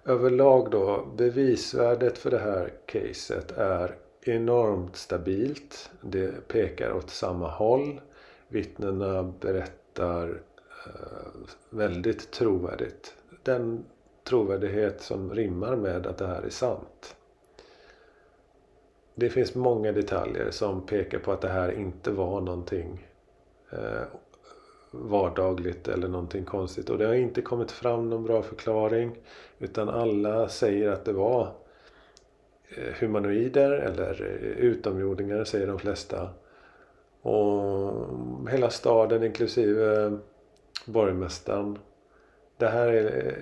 överlag 0.05 0.71
då, 0.71 1.07
bevisvärdet 1.15 2.17
för 2.17 2.31
det 2.31 2.39
här 2.39 2.73
caset 2.85 3.51
är 3.51 3.95
enormt 4.21 4.95
stabilt. 4.95 5.89
Det 6.01 6.47
pekar 6.47 6.93
åt 6.93 7.09
samma 7.09 7.49
håll. 7.49 8.01
Vittnena 8.47 9.23
berättar 9.23 10.41
eh, 10.85 11.49
väldigt 11.69 12.31
trovärdigt. 12.31 13.13
Den 13.43 13.85
trovärdighet 14.23 15.01
som 15.01 15.33
rimmar 15.33 15.75
med 15.75 16.07
att 16.07 16.17
det 16.17 16.27
här 16.27 16.41
är 16.41 16.49
sant. 16.49 17.15
Det 19.15 19.29
finns 19.29 19.55
många 19.55 19.91
detaljer 19.91 20.51
som 20.51 20.85
pekar 20.85 21.19
på 21.19 21.31
att 21.31 21.41
det 21.41 21.47
här 21.49 21.71
inte 21.71 22.11
var 22.11 22.41
någonting 22.41 23.07
eh, 23.71 24.01
vardagligt 24.91 25.87
eller 25.87 26.07
någonting 26.07 26.45
konstigt. 26.45 26.89
Och 26.89 26.97
det 26.97 27.05
har 27.05 27.13
inte 27.13 27.41
kommit 27.41 27.71
fram 27.71 28.09
någon 28.09 28.23
bra 28.23 28.41
förklaring. 28.41 29.17
Utan 29.59 29.89
alla 29.89 30.49
säger 30.49 30.89
att 30.89 31.05
det 31.05 31.13
var 31.13 31.51
eh, 32.69 32.93
humanoider 32.99 33.71
eller 33.71 34.21
eh, 34.21 34.65
utomjordingar 34.65 35.43
säger 35.43 35.67
de 35.67 35.79
flesta. 35.79 36.29
Och 37.21 38.49
hela 38.49 38.69
staden 38.69 39.23
inklusive 39.23 40.17
borgmästaren. 40.85 41.79
Det 42.57 42.67
här 42.67 42.87
är, 42.87 43.27
eh, 43.27 43.33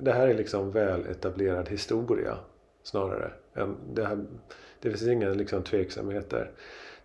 det 0.00 0.12
här 0.12 0.28
är 0.28 0.34
liksom 0.34 0.70
väl 0.70 1.06
etablerad 1.06 1.68
historia 1.68 2.38
snarare. 2.82 3.30
Det, 3.92 4.04
här, 4.04 4.24
det 4.80 4.90
finns 4.90 5.06
inga 5.06 5.28
liksom 5.28 5.62
tveksamheter. 5.62 6.50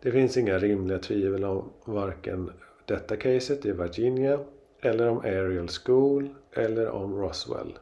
Det 0.02 0.12
finns 0.12 0.38
inga 0.38 0.58
rimliga 0.58 1.00
tvivel 1.00 1.44
om 1.44 1.70
varken 1.86 2.52
detta 2.86 3.16
caset 3.16 3.66
i 3.66 3.72
Virginia 3.72 4.40
eller 4.82 5.10
om 5.10 5.20
Ariel 5.20 5.68
School 5.68 6.30
eller 6.52 6.90
om 6.90 7.16
Roswell. 7.16 7.80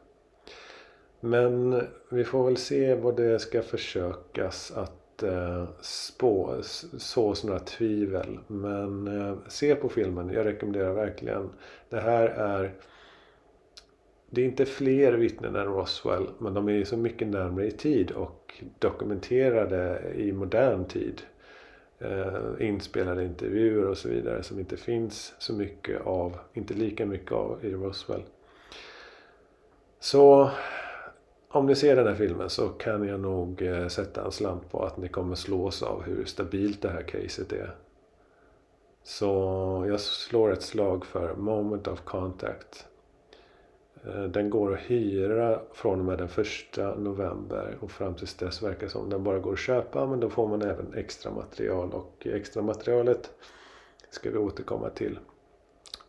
Men 1.20 1.82
vi 2.08 2.24
får 2.24 2.44
väl 2.44 2.56
se 2.56 2.94
vad 2.94 3.16
det 3.16 3.38
ska 3.38 3.62
försökas 3.62 4.70
att 4.70 5.22
eh, 5.22 5.68
spå, 5.80 6.56
så 6.62 7.34
sådana 7.34 7.58
tvivel. 7.58 8.38
Men 8.46 9.20
eh, 9.20 9.36
se 9.48 9.74
på 9.74 9.88
filmen, 9.88 10.30
jag 10.30 10.46
rekommenderar 10.46 10.92
verkligen. 10.92 11.50
Det 11.88 12.00
här 12.00 12.26
är 12.26 12.74
det 14.34 14.40
är 14.40 14.44
inte 14.44 14.66
fler 14.66 15.12
vittnen 15.12 15.56
än 15.56 15.66
Roswell 15.66 16.26
men 16.38 16.54
de 16.54 16.68
är 16.68 16.84
så 16.84 16.96
mycket 16.96 17.28
närmare 17.28 17.66
i 17.66 17.70
tid 17.70 18.10
och 18.10 18.62
dokumenterade 18.78 20.12
i 20.16 20.32
modern 20.32 20.84
tid. 20.84 21.22
Eh, 22.04 22.66
inspelade 22.68 23.24
intervjuer 23.24 23.86
och 23.86 23.98
så 23.98 24.08
vidare 24.08 24.42
som 24.42 24.58
inte 24.58 24.76
finns 24.76 25.34
så 25.38 25.52
mycket 25.52 26.06
av, 26.06 26.38
inte 26.52 26.74
lika 26.74 27.06
mycket 27.06 27.32
av 27.32 27.64
i 27.64 27.72
Roswell. 27.72 28.22
Så 30.00 30.50
om 31.48 31.66
ni 31.66 31.74
ser 31.74 31.96
den 31.96 32.06
här 32.06 32.14
filmen 32.14 32.50
så 32.50 32.68
kan 32.68 33.08
jag 33.08 33.20
nog 33.20 33.62
eh, 33.62 33.88
sätta 33.88 34.24
en 34.24 34.32
slant 34.32 34.70
på 34.70 34.84
att 34.84 34.96
ni 34.96 35.08
kommer 35.08 35.34
slås 35.34 35.82
av 35.82 36.02
hur 36.02 36.24
stabilt 36.24 36.82
det 36.82 36.90
här 36.90 37.02
caset 37.02 37.52
är. 37.52 37.74
Så 39.02 39.26
jag 39.88 40.00
slår 40.00 40.52
ett 40.52 40.62
slag 40.62 41.06
för 41.06 41.34
Moment 41.34 41.88
of 41.88 42.00
Contact. 42.00 42.86
Eh, 44.06 44.22
den 44.22 44.50
går 44.50 44.74
att 44.74 44.80
hyra 44.80 45.60
från 45.72 45.98
och 45.98 46.04
med 46.04 46.18
den 46.18 46.28
första 46.28 46.94
november 46.94 47.76
och 47.80 47.90
fram 47.90 48.14
tills 48.14 48.34
dess 48.34 48.62
verkar 48.62 48.88
som 48.88 49.10
den 49.10 49.24
bara 49.24 49.38
går 49.38 49.52
att 49.52 49.58
köpa 49.58 50.06
men 50.06 50.20
då 50.20 50.30
får 50.30 50.48
man 50.48 50.62
även 50.62 50.94
extra 50.94 51.32
material 51.32 51.92
och 51.92 52.26
extra 52.26 52.62
materialet 52.62 53.30
ska 54.10 54.30
vi 54.30 54.38
återkomma 54.38 54.90
till. 54.90 55.18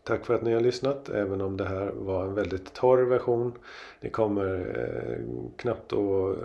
Tack 0.04 0.26
för 0.26 0.34
att 0.34 0.42
ni 0.42 0.54
har 0.54 0.62
lyssnat 0.62 1.10
även 1.10 1.42
om 1.42 1.58
det 1.58 1.66
här 1.66 1.92
var 1.96 2.26
en 2.26 2.34
väldigt 2.34 2.74
torr 2.74 3.02
version. 3.04 3.54
Ni 4.02 4.10
kommer 4.10 4.78
eh, 4.78 5.26
knappt 5.58 5.94
att 5.94 6.38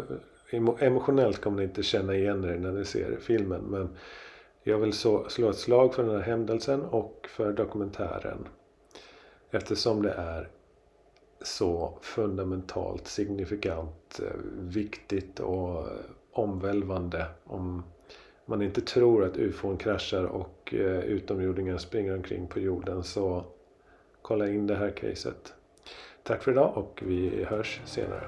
eh, 0.52 0.86
emotionellt 0.86 1.40
kommer 1.40 1.56
ni 1.56 1.62
inte 1.62 1.82
känna 1.82 2.14
igen 2.14 2.44
er 2.44 2.58
när 2.58 2.72
ni 2.72 2.84
ser 2.84 3.16
filmen 3.20 3.62
men 3.62 3.88
jag 4.62 4.78
vill 4.78 4.92
så, 4.92 5.28
slå 5.28 5.50
ett 5.50 5.56
slag 5.56 5.94
för 5.94 6.02
den 6.02 6.12
här 6.12 6.22
händelsen 6.22 6.82
och 6.82 7.26
för 7.28 7.52
dokumentären 7.52 8.48
eftersom 9.50 10.02
det 10.02 10.12
är 10.12 10.48
så 11.42 11.98
fundamentalt 12.00 13.06
signifikant, 13.06 14.20
eh, 14.22 14.40
viktigt 14.58 15.40
och 15.40 15.88
omvälvande. 16.32 17.26
Om 17.44 17.82
man 18.46 18.62
inte 18.62 18.80
tror 18.80 19.24
att 19.24 19.36
ufon 19.36 19.76
kraschar 19.76 20.24
och 20.24 20.74
eh, 20.74 21.00
utomjordingar 21.00 21.78
springer 21.78 22.14
omkring 22.14 22.46
på 22.46 22.60
jorden 22.60 23.04
så 23.04 23.44
kolla 24.22 24.48
in 24.48 24.66
det 24.66 24.76
här 24.76 24.90
caset. 24.90 25.54
Tack 26.22 26.42
för 26.42 26.52
idag 26.52 26.72
och 26.76 27.02
vi 27.06 27.44
hörs 27.44 27.80
senare. 27.84 28.24